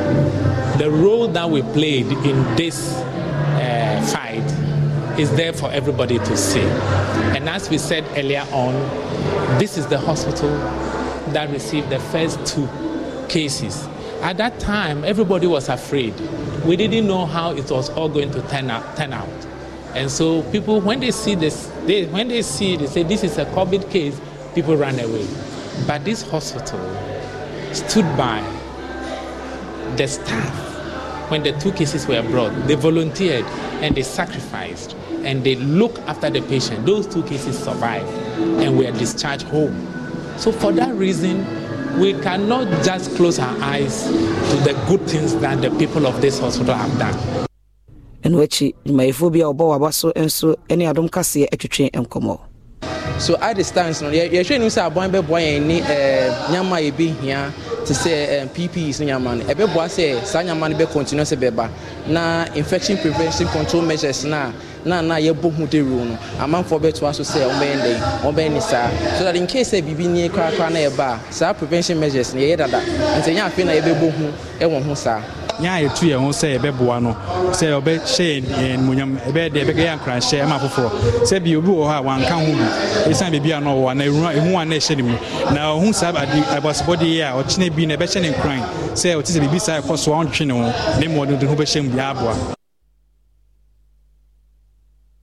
the 0.77 0.91
role 0.91 1.27
that 1.29 1.49
we 1.49 1.61
played 1.61 2.05
in 2.07 2.55
this 2.57 2.93
uh, 2.93 4.05
fight 4.11 5.19
is 5.19 5.33
there 5.35 5.53
for 5.53 5.71
everybody 5.71 6.19
to 6.19 6.35
see. 6.37 6.59
And 7.35 7.47
as 7.47 7.69
we 7.69 7.77
said 7.77 8.03
earlier 8.17 8.45
on, 8.51 8.73
this 9.57 9.77
is 9.77 9.87
the 9.87 9.97
hospital 9.97 10.49
that 11.31 11.49
received 11.49 11.89
the 11.89 11.99
first 11.99 12.45
two 12.45 12.67
cases. 13.29 13.87
At 14.21 14.37
that 14.37 14.59
time, 14.59 15.03
everybody 15.05 15.47
was 15.47 15.69
afraid. 15.69 16.13
We 16.65 16.75
didn't 16.75 17.07
know 17.07 17.25
how 17.25 17.51
it 17.55 17.71
was 17.71 17.89
all 17.89 18.09
going 18.09 18.31
to 18.31 18.41
turn 18.49 18.69
out. 18.69 18.97
Turn 18.97 19.13
out. 19.13 19.29
And 19.95 20.09
so 20.09 20.43
people, 20.51 20.79
when 20.79 20.99
they 20.99 21.11
see 21.11 21.35
this, 21.35 21.67
they, 21.85 22.05
when 22.05 22.27
they 22.29 22.41
see, 22.41 22.77
they 22.77 22.87
say 22.87 23.03
this 23.03 23.23
is 23.23 23.37
a 23.37 23.45
COVID 23.45 23.89
case, 23.91 24.19
people 24.55 24.75
run 24.77 24.99
away. 24.99 25.27
But 25.85 26.05
this 26.05 26.21
hospital 26.21 26.79
stood 27.73 28.05
by 28.17 28.41
the 29.97 30.07
staff 30.07 31.31
when 31.31 31.43
the 31.43 31.53
two 31.59 31.71
cases 31.73 32.07
were 32.07 32.21
brought. 32.23 32.51
They 32.67 32.75
volunteered 32.75 33.45
and 33.81 33.95
they 33.95 34.03
sacrificed 34.03 34.95
and 35.23 35.43
they 35.43 35.55
looked 35.55 35.99
after 35.99 36.29
the 36.29 36.41
patient. 36.41 36.85
Those 36.85 37.07
two 37.07 37.23
cases 37.23 37.57
survived 37.57 38.07
and 38.61 38.77
were 38.77 38.91
discharged 38.91 39.43
home. 39.43 39.87
So 40.37 40.51
for 40.51 40.71
that 40.73 40.93
reason, 40.95 41.45
we 41.99 42.13
cannot 42.21 42.67
just 42.83 43.15
close 43.15 43.39
our 43.39 43.57
eyes 43.61 44.05
to 44.05 44.55
the 44.63 44.81
good 44.87 45.01
things 45.09 45.35
that 45.37 45.61
the 45.61 45.69
people 45.71 46.07
of 46.07 46.21
this 46.21 46.39
hospital 46.39 46.75
have 46.75 46.97
done. 46.97 47.40
Ɛno 48.23 48.41
akyi 48.43 48.73
dwumayɛfoɔ 48.85 49.31
bi 49.31 49.39
a 49.41 49.45
wɔbɔ 49.45 49.63
waba 49.79 49.91
so 49.93 50.11
nso 50.15 50.55
ne 50.69 50.85
adom 50.85 51.09
kaseɛ 51.09 51.47
atwitwe 51.51 51.91
nkɔmmɔ. 51.91 52.39
So 53.19 53.37
at 53.39 53.55
the 53.55 53.63
stance 53.63 54.01
no 54.01 54.09
yɛhwɛ 54.09 54.59
nim 54.59 54.67
sɛ 54.69 54.89
abɔn 54.91 55.11
bɛboa 55.11 55.39
yɛn 55.41 55.61
ne 55.61 55.81
nyama 56.51 56.77
a 56.77 56.91
yɛbi 56.91 57.15
hia 57.21 57.53
te 57.85 57.93
sɛ 57.93 58.47
ppes 58.49 58.99
no 58.99 59.05
nyama 59.05 59.35
no. 59.35 59.43
Ɛbɛboa 59.45 59.85
sɛ 59.89 60.23
saa 60.25 60.41
nyama 60.41 60.69
no 60.69 60.75
bɛcontinue 60.77 61.21
sɛ 61.21 61.37
bɛba. 61.37 61.69
Na 62.07 62.45
infection 62.55 62.97
prevention 62.97 63.47
control 63.49 63.83
measures 63.83 64.25
no 64.25 64.37
a 64.37 64.53
na 64.87 65.01
na 65.01 65.15
yɛbɔ 65.15 65.53
hu 65.55 65.67
de 65.67 65.81
rule 65.81 66.05
no 66.05 66.17
amanfoɔ 66.39 66.79
bɛtoa 66.81 67.13
so 67.13 67.23
sɛ 67.23 67.47
ɔmbɛyɛ 67.47 67.75
dɛn 67.83 68.21
ɔmbɛyɛ 68.21 68.51
ne 68.53 68.59
saa. 68.59 68.89
So 69.17 69.23
that 69.23 69.35
in 69.35 69.45
sɛ 69.47 69.81
biribi 69.83 70.07
nie 70.09 70.29
korakora 70.29 70.71
na 70.71 70.79
yɛba 70.79 71.19
a 71.29 71.31
saa 71.33 71.53
prevention 71.53 71.99
measures 71.99 72.33
no 72.33 72.41
yɛyɛ 72.41 72.57
dada. 72.57 72.81
Nti 73.19 73.35
ɛnyɛ 73.35 73.45
afei 73.51 73.65
na 73.65 73.73
yɛbɛbɔ 73.73 74.11
hu 74.11 74.31
ɛwɔ 74.59 74.83
ho 74.83 74.93
saa. 74.95 75.21
Nya 75.59 75.73
a 75.73 75.81
yɛtu 75.83 76.05
yɛn 76.09 76.19
ho 76.23 76.29
sɛ 76.31 76.57
yɛbɛboa 76.57 77.01
no 77.01 77.11
sɛ 77.51 77.65
ɔbɛhyɛ 77.79 78.25
yɛn 78.33 78.73
animonyam 78.73 79.17
ɛbɛyɛ 79.27 79.49
deɛ 79.53 79.63
ɛbɛyɛ 79.65 79.95
nkranhyɛ 79.99 80.47
ma 80.47 80.57
foforɔ. 80.59 80.89
Sɛ 81.25 81.39
bi 81.43 81.55
obi 81.55 81.67
wɔ 81.67 81.83
hɔ 81.89 81.93
a 81.97 82.01
wanka 82.01 82.33
ho 82.33 82.51
bi 82.51 83.11
ɛsiane 83.11 83.31
baabi 83.39 83.51
a 83.57 83.59
na 83.61 83.69
ɔwɔ 83.73 83.95
na 83.97 84.03
ɛhu 84.05 84.61
a 84.61 84.65
na 84.65 84.75
ɛhyɛ 84.75 84.95
ne 84.97 85.03
mu. 85.03 85.15
Na 85.53 85.59
ɔhu 85.75 85.93
saa 85.93 86.11
abasebɔde 86.13 87.03
yi 87.03 87.21
a 87.21 87.31
ɔkyena 87.33 87.75
bi 87.75 87.85
na 87.85 87.95
ɛbɛhyɛ 87.95 88.21
ne 88.21 88.29
nkran 88.31 88.61
sɛ 88.93 89.15
ɔte 89.17 89.29
sɛ 89.31 89.39
biribi 89.41 89.59
saa 89.61 89.79
ɛkɔ 89.81 89.97
so 89.97 90.13
a 90.13 90.23
ɔntwe 90.23 90.45
ne 90.47 90.53
ho 90.53 90.61
na 90.61 91.05
mmɔ 91.07 91.39
de 91.39 91.45
ho 91.47 91.55
bɛhyɛ 91.55 91.83
mu 91.83 91.89
bi 91.89 91.99
aboa. 91.99 92.35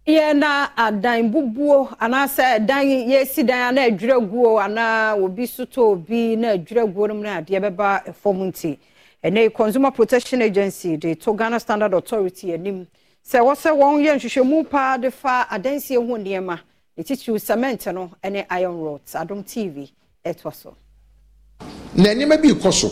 Yɛ 0.08 0.35
na 0.37 0.68
adan 0.75 1.30
bubuo 1.30 1.88
anaasɛ 2.00 2.64
dan 2.66 2.87
yɛsi 2.87 3.44
dan 3.47 3.75
na 3.75 3.82
adwira 3.82 4.18
guo 4.20 4.56
anaa 4.58 5.14
obi 5.23 5.44
so 5.47 5.66
obi 5.76 6.35
na 6.37 6.56
adwira 6.56 6.87
guo 6.90 7.06
no 7.08 7.14
mu 7.14 7.23
na 7.23 7.42
adeɛ 7.42 7.61
bɛba 7.61 8.14
fam 8.14 8.37
nti 8.50 8.78
ɛnɛ 9.25 9.52
consumer 9.54 9.90
protection 9.90 10.42
agency 10.42 10.96
de 10.96 11.14
to 11.14 11.34
ghana 11.34 11.58
standard 11.60 11.92
authority 11.94 12.52
anim. 12.52 12.87
Sɛ 13.26 13.40
wɔsɛ 13.40 13.70
wɔn 13.76 14.04
yɛ 14.04 14.14
nhwehwɛmu 14.16 14.70
paa 14.70 14.96
de 14.96 15.10
fa 15.10 15.46
adansie 15.50 15.96
ho 15.96 16.16
nneɛma 16.16 16.58
ne 16.96 17.02
titiriw 17.04 17.40
cement 17.40 17.87
no 17.92 18.10
ne 18.25 18.46
iron 18.50 18.80
rods 18.80 19.12
adom 19.14 19.44
tv 19.44 19.90
ɛtoa 20.25 20.54
so. 20.54 20.76
Na 21.94 22.10
nneɛma 22.10 22.40
bi 22.40 22.48
kɔ 22.50 22.72
so. 22.72 22.90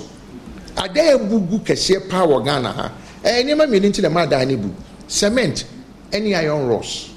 Adan 0.77 1.19
abugu 1.21 1.61
kɛseɛ 1.65 2.09
paa 2.11 2.27
wɔ 2.27 2.45
ghana 2.45 2.73
ha. 2.73 2.93
Ɛyɛ 3.23 3.45
nneɛma 3.45 3.67
mmienu 3.69 3.89
nti 3.91 4.03
na 4.03 4.09
ma 4.11 4.23
adan 4.23 4.49
no 4.49 4.57
bu. 4.57 4.71
Cement 5.07 5.65
ne 6.13 6.35
iron 6.35 6.67
rods. 6.67 7.11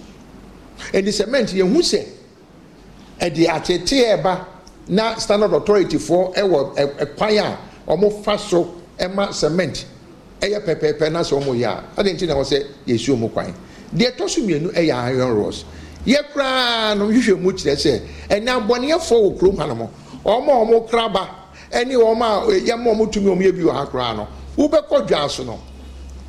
Ɛdi 0.93 1.11
cement 1.11 1.47
yɛn 1.49 1.73
hu 1.73 1.81
sɛ 1.81 2.05
ɛde 3.19 3.47
atete 3.47 4.15
ɛba 4.15 4.45
na 4.87 5.15
standard 5.15 5.51
authority 5.53 5.97
foɔ 5.97 6.33
ɛwɔ 6.35 6.75
ɛkwan 6.99 7.57
a 7.87 7.95
wɔn 7.97 8.23
fa 8.23 8.37
so 8.37 8.78
ɛma 8.99 9.33
cement 9.33 9.85
ɛyɛ 10.41 10.59
pɛpɛɛpɛ 10.65 11.11
na 11.11 11.21
sɛ 11.23 11.35
wɔn 11.41 11.57
yɛ 11.57 11.65
a 11.67 11.83
adi 11.99 12.13
nti 12.13 12.27
na 12.27 12.35
wɔ 12.35 12.43
sɛ 12.43 12.65
yɛsi 12.87 13.09
wɔn 13.17 13.31
kwan? 13.33 13.53
Deɛ 13.95 14.11
ɛtɔ 14.15 14.29
so 14.29 14.41
mmienu 14.41 14.71
ɛyɛ 14.73 14.93
iron 14.93 15.33
rods. 15.35 15.65
Yɛ 16.05 16.17
koraa 16.33 16.95
no 16.97 17.07
hwehwɛ 17.07 17.39
mu 17.41 17.51
kyerɛ 17.51 17.75
sɛ 17.75 18.01
ɛnna 18.29 18.67
abɔneɛfoɔ 18.67 19.19
wɔ 19.21 19.37
kurom 19.39 19.57
hanom 19.57 19.87
wɔn 20.23 20.47
a 20.47 20.65
wɔn 20.71 20.89
kraba 20.89 21.27
ɛne 21.71 21.93
wɔn 21.95 22.21
a 22.21 22.59
yɛma 22.71 22.95
wɔn 22.97 23.11
tumi 23.11 23.27
wɔn 23.27 23.41
yɛ 23.41 23.51
bi 23.55 23.63
wɔ 23.63 23.73
ha 23.73 23.85
koraa 23.85 24.13
no 24.15 24.27
wobɛkɔ 24.57 25.07
dwa 25.07 25.29
so 25.29 25.43
no. 25.43 25.59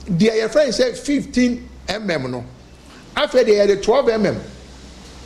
Deɛ 0.08 0.42
yɛfrɛ 0.48 0.66
no 0.66 0.72
sɛ 0.72 0.96
fifteen 0.96 1.68
mm 1.88 2.30
no. 2.30 2.44
Afei 3.16 3.44
deɛ 3.44 3.66
yɛde 3.66 3.82
twelve 3.82 4.06
mm 4.06 4.36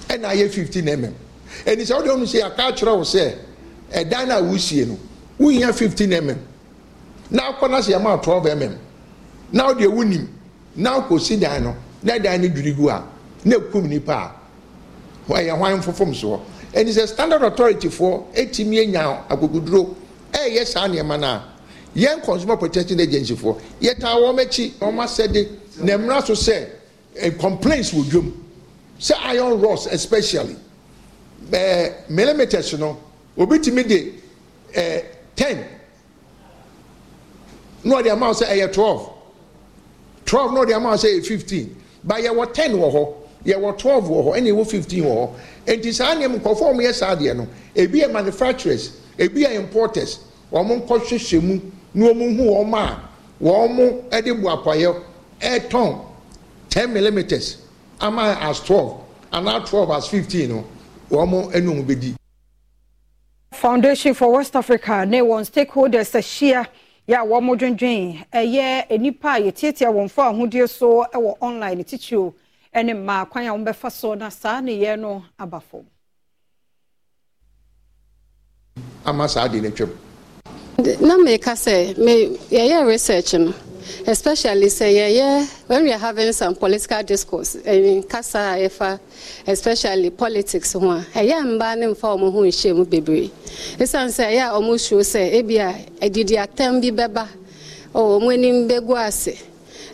ɛna 0.09 0.29
ayɛ 0.33 0.51
fifteen 0.51 0.85
mm 0.87 1.13
ɛni 1.65 1.83
sɛ 1.85 2.01
ɔde 2.03 2.09
ɔno 2.09 2.25
sɛ 2.27 2.41
yɛaka 2.43 2.73
akyerɛ 2.73 2.97
wo 2.97 3.03
sɛ 3.05 3.35
ɛdan 3.93 4.31
a 4.31 4.43
wusie 4.43 4.87
no 4.87 4.99
wuhia 5.39 5.73
fifteen 5.75 6.11
mm 6.11 6.37
na 7.31 7.53
akɔ 7.53 7.71
na 7.71 7.79
sɛ 7.81 7.93
yɛma 7.99 8.23
twelve 8.23 8.45
mm 8.47 8.77
na 9.53 9.69
ɔde 9.73 9.83
ewu 9.85 10.05
nim 10.05 10.29
na 10.77 11.01
akɔ 11.01 11.21
si 11.21 11.37
dan 11.37 11.63
no 11.65 11.77
na 12.03 12.19
dan 12.19 12.43
no 12.43 12.49
dwiri 12.49 12.73
gu 12.77 12.89
a 12.89 13.03
na 13.45 13.57
ekum 13.57 13.89
nipa 13.89 14.13
a 15.29 15.33
ɛyɛ 15.33 15.57
hwan 15.59 15.81
fofom 15.83 16.13
soɔ 16.15 16.41
ɛni 16.73 16.91
sɛ 16.93 17.07
standard 17.09 17.43
authority 17.43 17.89
foɔ 17.89 18.23
etimi 18.35 18.85
enya 18.87 19.27
agogoduro 19.29 19.95
ɛyɛ 20.33 20.67
saa 20.67 20.87
nneɛma 20.89 21.19
no 21.21 21.27
a 21.27 21.43
yɛn 21.97 22.23
consumer 22.25 22.57
protection 22.57 23.01
agency 23.01 23.35
foɔ 23.35 23.57
yɛtaa 23.81 24.17
wɔn 24.17 24.39
akyi 24.41 24.73
wɔn 24.81 24.97
asɛde 25.05 25.49
na 25.83 25.93
mmira 25.99 26.23
so 26.27 26.33
sɛ 26.35 26.67
ɛ 27.23 27.39
complaints 27.39 27.93
wɔ 27.93 28.05
dwom 28.11 28.33
sɛ 29.01 29.13
iron 29.25 29.61
rods 29.61 29.87
especially. 29.87 30.57
Ɛɛ 31.51 32.09
millimeters 32.11 32.79
no 32.79 32.97
obi 33.37 33.59
tumi 33.59 33.83
de 33.87 34.13
ɛɛ 34.75 35.05
ten 35.37 35.65
na 37.85 37.97
ɔde 37.97 38.11
ama 38.11 38.27
sɛ 38.31 38.47
ɛyɛ 38.49 38.73
twelve. 38.73 39.11
Twelve 40.25 40.53
na 40.53 40.61
ɔde 40.61 40.75
ama 40.75 40.91
sɛ 40.95 41.09
ɛyɛ 41.19 41.27
fifteen. 41.27 41.77
Ba 42.03 42.17
yɛwɔ 42.17 42.53
ten 42.53 42.73
wɔ 42.73 42.93
hɔ 42.93 43.15
yɛwɔ 43.47 43.79
twelve 43.79 44.05
wɔ 44.05 44.25
hɔ 44.25 44.37
ɛna 44.39 44.49
ɛwɔ 44.53 44.67
fifteen 44.67 45.05
wɔ 45.05 45.15
hɔ 45.67 45.77
nti 45.79 45.93
saa 45.93 46.15
nneɛma 46.15 46.41
nkɔfo 46.41 46.71
a 46.71 46.75
wɔyɛ 46.75 46.93
saa 46.95 47.15
adeɛ 47.17 47.37
no. 47.37 47.47
Ebi 47.75 48.01
yɛ 48.03 48.13
manufacturers 48.13 48.93
ebi 49.19 49.45
yɛ 49.45 49.55
importers. 49.57 50.19
Wɔn 50.53 50.87
nkɔ 50.87 50.99
hyehyɛ 51.01 51.43
mu 51.43 51.61
na 51.95 52.07
wɔn 52.07 52.37
hu 52.37 52.45
wɔn 52.45 52.75
a 52.75 53.01
wɔn 53.43 54.25
de 54.25 54.35
bu 54.35 54.47
apayɛ 54.49 55.03
ɛtɔn 55.41 56.01
ten 56.71 56.93
millimeters. 56.93 57.59
Ama 58.01 58.37
as 58.41 58.61
twelve 58.61 59.01
anaa 59.33 59.67
twelve 59.69 59.91
as 59.91 60.07
fifteen 60.09 60.49
no. 60.51 60.65
Wɔn 61.11 61.53
anum 61.53 61.85
bɛdi. 61.85 62.15
foundation 63.53 64.13
for 64.15 64.33
west 64.33 64.57
africa 64.57 65.05
ne 65.07 65.21
wɔn 65.21 65.45
stakeholders 65.49 66.11
ahyia 66.15 66.67
yɛ 67.09 67.17
a 67.17 67.25
wɔn 67.27 67.57
dwendwen 67.59 68.25
ɛyɛ 68.33 68.99
nipa 69.01 69.33
a 69.35 69.41
yɛtiatia 69.41 69.89
wɔn 69.93 70.09
fo 70.11 70.23
ahodeɛ 70.23 70.69
so 70.69 71.05
wɔ 71.13 71.37
online 71.41 71.85
titio 71.85 72.35
ne 72.75 72.93
mmaa 72.95 73.29
kwan 73.31 73.47
a 73.47 73.51
wɔbɛfa 73.53 73.91
so 73.93 74.15
na 74.15 74.29
saa 74.31 74.61
ne 74.61 74.79
yɛ 74.79 74.99
no 74.99 75.23
aba 75.39 75.61
fam. 75.61 75.85
ama 79.05 79.29
saa 79.29 79.47
de 79.49 79.61
n'atwam. 79.61 79.91
na 81.01 81.17
meka 81.19 81.53
sɛ 81.53 81.99
me 81.99 82.37
yɛyɛ 82.51 82.87
research 82.87 83.35
no 83.35 83.53
especially 84.07 84.67
sɛ 84.67 84.87
yɛyɛ 84.93 85.47
when 85.67 85.83
we 85.85 85.93
are 85.93 85.99
having 85.99 86.33
some 86.33 86.55
political 86.55 87.03
discourse 87.03 87.57
I 87.67 87.81
mean, 87.81 88.03
kasa 88.03 88.39
a 88.39 88.69
yɛfa 88.69 88.99
especially 89.47 90.11
politics 90.11 90.73
ho 90.73 90.91
a 90.91 91.01
ɛyɛ 91.15 91.43
mmaa 91.43 91.79
ne 91.79 91.87
mfa 91.87 92.17
wɔn 92.19 92.33
ho 92.33 92.41
nhyɛ 92.43 92.77
mu 92.77 92.85
bebree 92.85 93.31
ɛsiane 93.79 94.09
sɛ 94.11 94.25
ɛyɛ 94.33 94.49
a 94.51 94.61
wɔn 94.61 94.79
suo 94.81 94.99
sɛ 95.01 95.33
ebi 95.35 95.59
a 95.59 95.75
adidi 96.01 96.37
atam 96.39 96.81
bi 96.81 96.91
bɛba 96.91 97.27
ɔwɔ 97.95 98.21
wɔn 98.23 98.35
anim 98.35 98.69
bɛgu 98.69 98.97
ase 99.07 99.39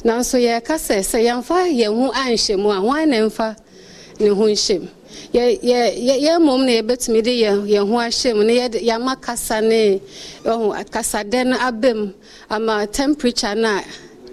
nanso 0.04 0.38
yɛreka 0.38 0.76
sɛ 0.78 0.98
sɛ 1.00 1.18
yɛmfa 1.26 1.68
yɛn 1.70 1.94
ho 1.94 2.10
anhyɛ 2.12 2.56
mu 2.58 2.70
a 2.70 2.76
wɔn 2.80 3.08
na 3.08 3.16
mfa 3.28 3.56
ne 4.18 4.28
ho 4.28 4.44
nhyɛ 4.46 4.80
mu 4.80 4.88
yɛ 5.32 6.38
mmom 6.38 6.64
na 6.66 6.72
yɛbɛtumi 6.82 7.22
de 7.22 7.32
yɛn 7.42 7.88
ho 7.88 7.96
ahyɛ 7.98 8.34
mu 8.36 8.42
na 8.44 8.52
yɛama 8.52 9.20
kasa 9.20 9.60
ne 9.60 10.00
kasadɛ 10.44 11.46
no 11.46 11.56
aba 11.60 11.94
mu 11.94 12.12
ama 12.50 12.86
temperature 12.86 13.54
na 13.54 13.80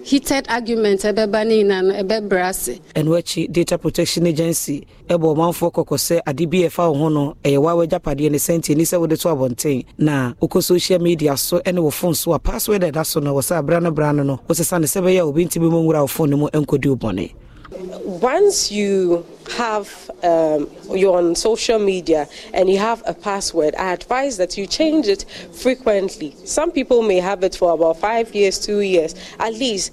heated 0.08 0.46
argument 0.48 1.00
ɛbɛba 1.04 1.46
ne 1.46 1.54
nyinaa 1.62 1.82
no 1.84 1.92
ɛbɛbrɛ 2.02 2.42
ase. 2.48 2.80
ɛno 2.94 3.18
akyi 3.18 3.50
data 3.52 3.76
protection 3.78 4.26
agency 4.26 4.86
ɛbɔ 5.08 5.34
ɔmanfoɔ 5.36 5.70
kɔkɔ 5.72 5.96
sɛ 6.06 6.20
ade 6.26 6.46
bi 6.50 6.58
ɛfa 6.68 6.88
wo 6.90 6.94
ho 6.98 7.08
no 7.08 7.36
ɛyɛ 7.44 7.58
waa 7.58 7.74
wagyapadeɛ 7.76 8.30
ne 8.30 8.38
sɛnti 8.38 8.70
ani 8.74 8.84
sɛ 8.84 8.98
wode 9.00 9.18
to 9.20 9.28
abɔnten 9.28 9.84
na 9.98 10.32
wokɔ 10.40 10.62
social 10.62 10.98
media 10.98 11.36
so 11.36 11.60
ne 11.66 11.78
wo 11.80 11.90
phone 11.90 12.14
so 12.14 12.32
a 12.32 12.38
password 12.38 12.82
ɛda 12.82 13.04
so 13.04 13.20
no 13.20 13.34
wɔ 13.34 13.40
sɛ 13.42 13.58
abra 13.58 13.80
no 13.80 13.90
bra 13.90 14.12
no 14.12 14.22
no 14.22 14.40
wosesa 14.48 14.78
sɛ 14.80 15.02
bɛyɛ 15.02 15.18
a 15.20 15.26
obi 15.26 15.44
ntimi 15.44 15.70
mu 15.70 15.82
nwura 15.82 16.00
wo 16.00 16.06
phone 16.06 16.30
no 16.30 16.36
mu 16.38 16.46
ɛnkɔdi 16.48 16.86
wo 16.88 16.96
bɔne 16.96 17.30
Once 17.70 18.72
you 18.72 19.26
have 19.56 20.10
um, 20.22 20.70
you're 20.90 21.16
on 21.16 21.34
social 21.34 21.78
media 21.78 22.26
and 22.54 22.68
you 22.68 22.78
have 22.78 23.02
a 23.06 23.12
password, 23.12 23.74
I 23.76 23.92
advise 23.92 24.36
that 24.38 24.56
you 24.56 24.66
change 24.66 25.06
it 25.06 25.24
frequently. 25.52 26.34
Some 26.44 26.72
people 26.72 27.02
may 27.02 27.18
have 27.18 27.44
it 27.44 27.54
for 27.54 27.72
about 27.74 27.98
five 27.98 28.34
years, 28.34 28.58
two 28.58 28.80
years, 28.80 29.14
at 29.38 29.52
least. 29.52 29.92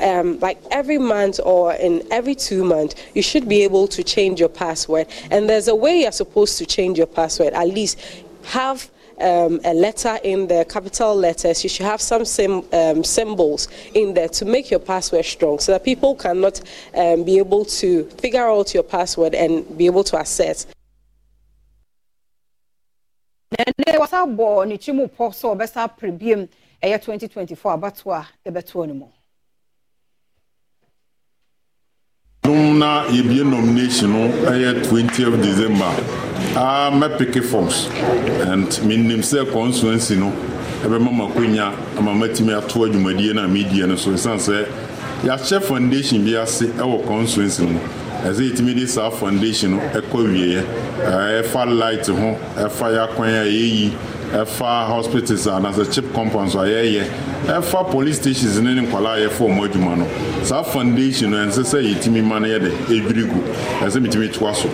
Um, 0.00 0.38
like 0.40 0.58
every 0.70 0.98
month 0.98 1.40
or 1.42 1.72
in 1.72 2.02
every 2.10 2.34
two 2.34 2.64
months, 2.64 2.96
you 3.14 3.22
should 3.22 3.48
be 3.48 3.62
able 3.62 3.88
to 3.88 4.04
change 4.04 4.38
your 4.38 4.50
password. 4.50 5.06
And 5.30 5.48
there's 5.48 5.68
a 5.68 5.74
way 5.74 6.02
you're 6.02 6.12
supposed 6.12 6.58
to 6.58 6.66
change 6.66 6.98
your 6.98 7.06
password. 7.06 7.54
At 7.54 7.68
least 7.68 7.98
have 8.44 8.90
um, 9.20 9.60
a 9.64 9.72
letter 9.74 10.18
in 10.22 10.46
there, 10.46 10.64
capital 10.64 11.14
letters. 11.14 11.62
You 11.62 11.68
should 11.70 11.86
have 11.86 12.00
some 12.00 12.24
um, 12.72 13.04
symbols 13.04 13.68
in 13.94 14.14
there 14.14 14.28
to 14.28 14.44
make 14.44 14.70
your 14.70 14.80
password 14.80 15.24
strong 15.24 15.58
so 15.58 15.72
that 15.72 15.84
people 15.84 16.14
cannot 16.14 16.60
um, 16.94 17.24
be 17.24 17.38
able 17.38 17.64
to 17.64 18.04
figure 18.20 18.46
out 18.46 18.74
your 18.74 18.82
password 18.82 19.34
and 19.34 19.76
be 19.76 19.86
able 19.86 20.04
to 20.04 20.18
access. 20.18 20.66
wasa 23.98 24.26
bɔ 24.26 24.66
ne 24.68 24.76
kyi 24.76 24.92
mu 24.92 25.06
pɔ 25.08 25.30
sɛ 25.32 25.56
ɔbɛsa 25.56 26.48
ɛyɛ 26.82 27.00
2024 27.00 27.72
abato 27.72 28.12
a 28.12 28.26
ɛbɛtoɔ 28.50 28.94
mu 28.94 29.06
nom 32.46 32.78
na 32.78 33.04
yɛbie 33.10 33.44
nomination 33.44 34.12
no 34.12 34.28
ɛyɛ 34.50 34.82
20th 34.88 35.42
december. 35.42 35.90
A 36.56 36.90
mɛpeke 36.92 37.42
forms. 37.44 37.86
And 38.46 38.68
menim 38.86 39.18
sɛ 39.20 39.50
constituency 39.52 40.16
no 40.16 40.32
ɛbɛma 40.82 41.10
makwanya 41.12 41.72
ama 41.98 42.12
matumi 42.14 42.56
ato 42.56 42.80
adwumadie 42.86 43.34
no 43.34 43.44
a 43.44 43.48
medie 43.48 43.86
no 43.86 43.96
so. 43.96 44.10
Ɛsiane 44.10 44.38
sɛ 44.38 44.66
yɛahyɛ 45.24 45.62
foundation 45.62 46.24
bi 46.24 46.36
ase 46.40 46.62
ɛwɔ 46.78 47.06
constituency 47.06 47.66
no 47.66 47.80
ɛsɛ 48.24 48.50
yɛtumi 48.50 48.74
de 48.74 48.86
saa 48.86 49.10
foundation 49.10 49.72
no 49.72 49.78
ɛkɔ 49.78 50.26
wieɛ 50.26 50.64
ɛfa 51.42 51.78
light 51.78 52.06
ho 52.06 52.36
ɛfa 52.56 52.92
yɛakwan 52.94 53.42
a 53.42 53.44
yɛyi 53.46 53.92
ɛfa 54.32 54.86
hospitals 54.86 55.46
anaasɛ 55.46 55.92
chip 55.92 56.12
compounds 56.14 56.54
a 56.54 56.58
yɛyɛ 56.58 57.04
ɛfa 57.46 57.90
police 57.90 58.16
stations 58.16 58.60
ne 58.60 58.74
ne 58.74 58.82
nkwalaa 58.86 59.16
a 59.16 59.28
yɛfa 59.28 59.46
ɔmo 59.48 59.68
adwuma 59.68 59.96
no. 59.98 60.06
Saa 60.44 60.62
foundation 60.62 61.30
no 61.30 61.36
ɛnsɛ 61.46 61.62
sɛ 61.64 61.94
yɛtumi 61.94 62.22
ma 62.24 62.38
no 62.38 62.46
yɛde 62.48 62.70
ɛdwiri 62.86 63.24
gu 63.28 63.40
ɛsɛ 63.86 64.00
metumi 64.02 64.32
toa 64.32 64.54
so. 64.54 64.68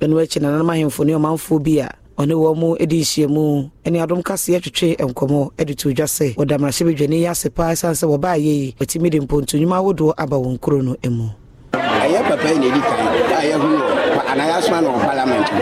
Ɛno 0.00 0.22
akyi 0.22 0.40
nananom 0.40 0.70
ahemfo 0.70 1.04
ne 1.04 1.12
ɔmanfoɔ 1.14 1.62
bi 1.62 1.78
a 1.80 1.88
ɔne 2.18 2.32
wɔ 2.32 2.56
mu 2.56 2.76
de 2.78 2.86
nhyiamu 3.00 3.70
ne 3.90 3.98
adom 4.00 4.22
kaseɛ 4.22 4.60
twetwe 4.60 4.96
nkɔmmɔ 4.96 5.50
de 5.66 5.74
to 5.74 5.92
dwa 5.92 6.06
sɛ 6.06 6.34
wɔda 6.36 6.58
mmarahyɛbadwani 6.58 7.18
yi 7.20 7.26
ase 7.26 7.48
paa 7.54 7.72
ɛsiane 7.72 7.94
sɛ 7.94 8.06
wɔbaayɛ 8.18 8.38
yi 8.44 8.74
watumi 8.80 9.10
de 9.10 9.20
mpontonwuma 9.20 9.76
ahodoɔ 9.82 10.14
aba 10.16 10.36
wɔn 10.36 10.60
kuro 10.60 10.80
no 10.80 10.96
mu 11.10 11.28
ɛyɛ 11.72 12.22
papa 12.28 12.48
yi 12.52 12.58
na 12.58 12.66
ɛdi 12.66 12.80
kan 12.80 13.06
a 13.36 13.42
yɛhu 13.50 13.68
wɔ 14.16 14.20
anaa 14.32 14.48
yɛasoma 14.52 14.82
no 14.82 14.88
wɔ 14.92 15.00
parliament. 15.04 15.46
mu 15.52 15.60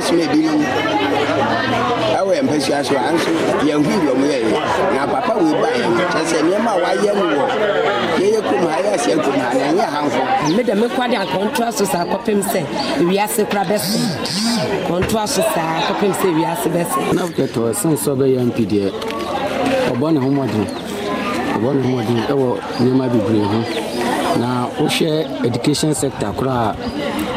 asoma 0.00 0.22
ebinom. 0.24 0.60
Ɛwɔ 2.18 2.30
yɛn 2.36 2.44
mpasua 2.48 2.78
so 2.84 2.94
a 2.96 3.12
nso 3.12 3.30
yɛnhu 3.68 3.92
deɛ 4.02 4.10
ɔmo 4.12 4.26
yɛyɛ 4.32 4.50
na 4.96 5.06
papa 5.06 5.32
wei 5.38 5.52
ba 5.60 5.68
yɛn 5.76 5.92
kyerɛ 5.96 6.22
sɛ 6.30 6.38
nneɛma 6.44 6.70
a 6.72 6.78
wayɛ 6.84 7.10
no 7.14 7.24
wɔ 7.36 7.44
yɛyɛ 8.20 8.40
kurom 8.48 8.66
ha 8.70 8.76
yɛ 8.84 8.90
aseɛ 8.96 9.16
kurom 9.22 9.40
ha 9.40 9.48
na 9.54 9.60
ɛnyɛ 9.70 9.84
ahamfo 9.88 10.20
meda 10.56 10.74
mekɔde 10.74 11.16
akɔntoa 11.24 11.72
so 11.72 11.84
saa 11.84 12.04
kɔpem 12.04 12.40
sɛ 12.42 12.60
ewiase 13.00 13.44
kora 13.50 13.64
bɛso 13.64 13.98
kɔntoa 14.88 15.24
so 15.28 15.42
saa 15.54 15.80
kɔpem 15.88 16.12
sɛ 16.20 16.26
ewiase 16.32 16.68
bɛso 16.74 16.98
na 17.14 17.22
kɛtɔ 17.22 17.60
ɛsen 17.70 17.94
sɛ 17.96 18.08
ɔbɛyɛ 18.16 18.38
mp 18.48 18.58
deɛ 18.68 18.90
ɔbɔ 19.92 20.12
ne 20.12 20.18
ho 20.20 20.28
mmɔden. 20.30 20.66
Ɔbɔ 21.56 21.68
ne 21.74 21.80
ho 21.82 21.88
mmɔden 21.88 22.20
ɛwɔ 22.32 22.48
nneɛma 22.80 23.04
bebree 23.12 23.44
ho. 23.52 23.60
Na 24.40 24.68
wohwɛ 24.78 25.44
education 25.44 25.94
sector 25.94 26.32
koraa 26.32 26.74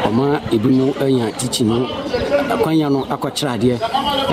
ɔma 0.06 0.40
ebinom 0.52 0.92
anya 1.02 1.30
teaching 1.38 1.68
no. 1.68 1.86
Akwanya 2.54 2.90
no 2.90 3.04
akɔkyerɛ 3.04 3.50
adeɛ 3.56 3.76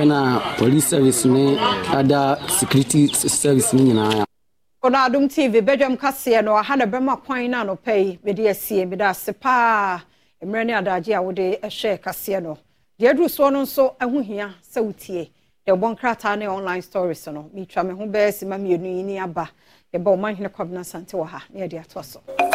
ɛna 0.01 0.57
police 0.57 0.87
service 0.87 1.25
ne 1.25 1.57
ada 1.93 2.37
security 2.59 3.07
service 3.13 3.73
no 3.73 3.83
nyinaa 3.83 4.25
ɔno 4.83 4.97
adom 4.97 5.27
tv 5.29 5.61
bɛdwam 5.61 5.95
kaseɛ 5.95 6.43
no 6.43 6.55
aha 6.55 6.75
na 6.75 6.85
bɛma 6.85 7.23
kwan 7.23 7.51
no 7.51 7.57
anɔpɛ 7.63 8.05
yi. 8.05 8.19
Mede 8.23 8.47
asie 8.49 8.83
mede 8.85 9.01
ase 9.01 9.31
paa. 9.39 10.01
Mmerɛ 10.43 10.65
ne 10.65 10.73
adagye 10.73 11.15
a 11.15 11.21
wode 11.21 11.59
hwɛ 11.61 11.99
kaseɛ 12.01 12.41
no. 12.41 12.57
Deɛ 12.99 13.11
aduru 13.13 13.27
soɔ 13.29 13.53
no 13.53 13.61
nso 13.61 13.95
ho 14.01 14.19
hia 14.21 14.55
sɛ 14.63 14.81
wotie. 14.83 15.29
Deɛ 15.67 15.77
ɔbɔ 15.77 15.95
nkrataa 15.95 16.39
ne 16.39 16.47
online 16.47 16.81
stories 16.81 17.27
no 17.27 17.51
metwa 17.55 17.85
me 17.85 17.93
ho 17.93 18.05
bɛɛ 18.07 18.33
si 18.33 18.45
ma 18.47 18.55
mmienu 18.57 18.85
yi 18.97 19.03
ni 19.03 19.19
aba. 19.19 19.49
Yɛbɛ 19.93 20.17
ɔmanhene 20.17 20.49
kɔbena 20.49 20.83
sante 20.83 21.11
wɔ 21.15 21.27
ha 21.27 21.43
na 21.53 21.59
yɛde 21.59 21.79
atoa 21.85 22.03
so. 22.03 22.50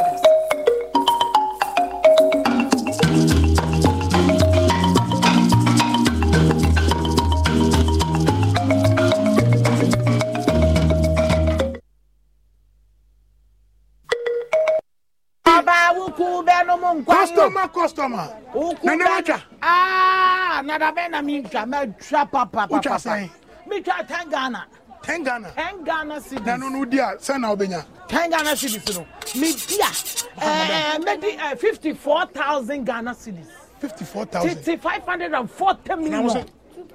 customer. 17.86 18.28
Nana 18.82 19.04
Wacha. 19.04 19.42
Ah, 19.62 20.62
Nada 20.64 20.92
Bena 20.92 21.22
Mincha, 21.22 21.64
Melcha 21.66 22.30
Papa. 22.30 22.66
Ucha 22.70 22.98
Sai. 22.98 23.30
Micha 23.68 24.06
Tangana. 24.06 24.64
Tangana. 25.02 25.48
Tangana 25.54 26.20
City. 26.20 26.42
Nanu 26.42 26.70
Nudia, 26.70 27.20
Sana 27.20 27.48
Obenya. 27.54 27.84
Tangana 28.08 28.56
medi 29.34 29.78
a 29.82 30.98
medi 30.98 31.26
eh, 31.28 31.50
eh, 31.52 31.54
fifty 31.56 31.92
four 31.92 32.26
thousand 32.26 32.84
ghana 32.84 33.12
cedis. 33.14 33.46
fifty 33.80 34.04
four 34.04 34.24
thousand. 34.26 34.80
five 34.80 35.02
hundred 35.02 35.32
and 35.32 35.50
forty 35.50 35.94
million. 35.96 36.44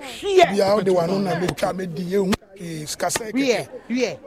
hiɛ. 0.02 0.52
bia 0.54 0.74
o 0.74 0.82
de 0.82 0.92
wa 0.94 1.06
no 1.06 1.20
na 1.20 1.40
mi 1.40 1.48
twa 1.48 1.74
mi 1.74 1.86
di 1.86 2.04
ehu 2.14 2.32
sikasɛ 2.58 3.32
kɛkɛ. 3.32 3.34
wiɛ 3.34 3.68
wiɛ 3.90 4.18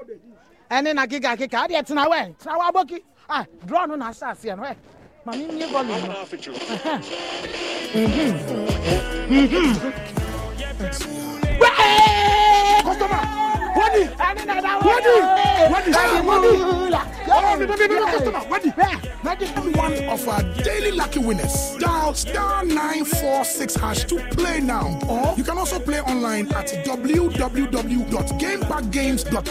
ɛni 0.70 0.94
na 0.94 1.06
kika 1.06 1.36
kika 1.36 1.66
adiɛ 1.66 1.86
tina 1.86 2.06
wɛ 2.06 2.36
tina 2.38 2.58
wa 2.58 2.70
aboki 2.70 3.02
ah 3.28 3.44
draw 3.66 3.86
no 3.86 3.94
na 3.96 4.08
asa 4.08 4.26
aseɛ 4.26 4.56
no 4.56 4.64
Mami, 5.26 5.46
maami 5.46 5.54
mi 5.54 5.60
ye 5.60 5.66
bɔlu 5.66 5.94
customer. 12.84 13.43
Wadi! 13.94 14.10
Ɛne 14.18 14.42
na 14.46 14.60
da 14.60 14.78
Wadi! 14.78 15.20
Wadi! 15.72 15.90
Wadi! 16.26 16.48
Oh, 17.26 17.30
Wadi! 18.50 18.70
Wadi 19.24 19.46
one 19.74 19.92
of 20.08 20.28
our 20.28 20.42
daily 20.62 20.92
lucky 20.92 21.18
winners. 21.18 21.76
Dial 21.78 22.14
star 22.14 22.64
946 22.64 23.74
hash 23.76 24.04
to 24.04 24.16
play 24.30 24.60
now. 24.60 24.98
Or 25.08 25.34
you 25.36 25.42
can 25.44 25.58
also 25.58 25.78
play 25.78 26.00
online 26.00 26.50
at 26.52 26.66
www.gamepackgames.com. 26.84 29.42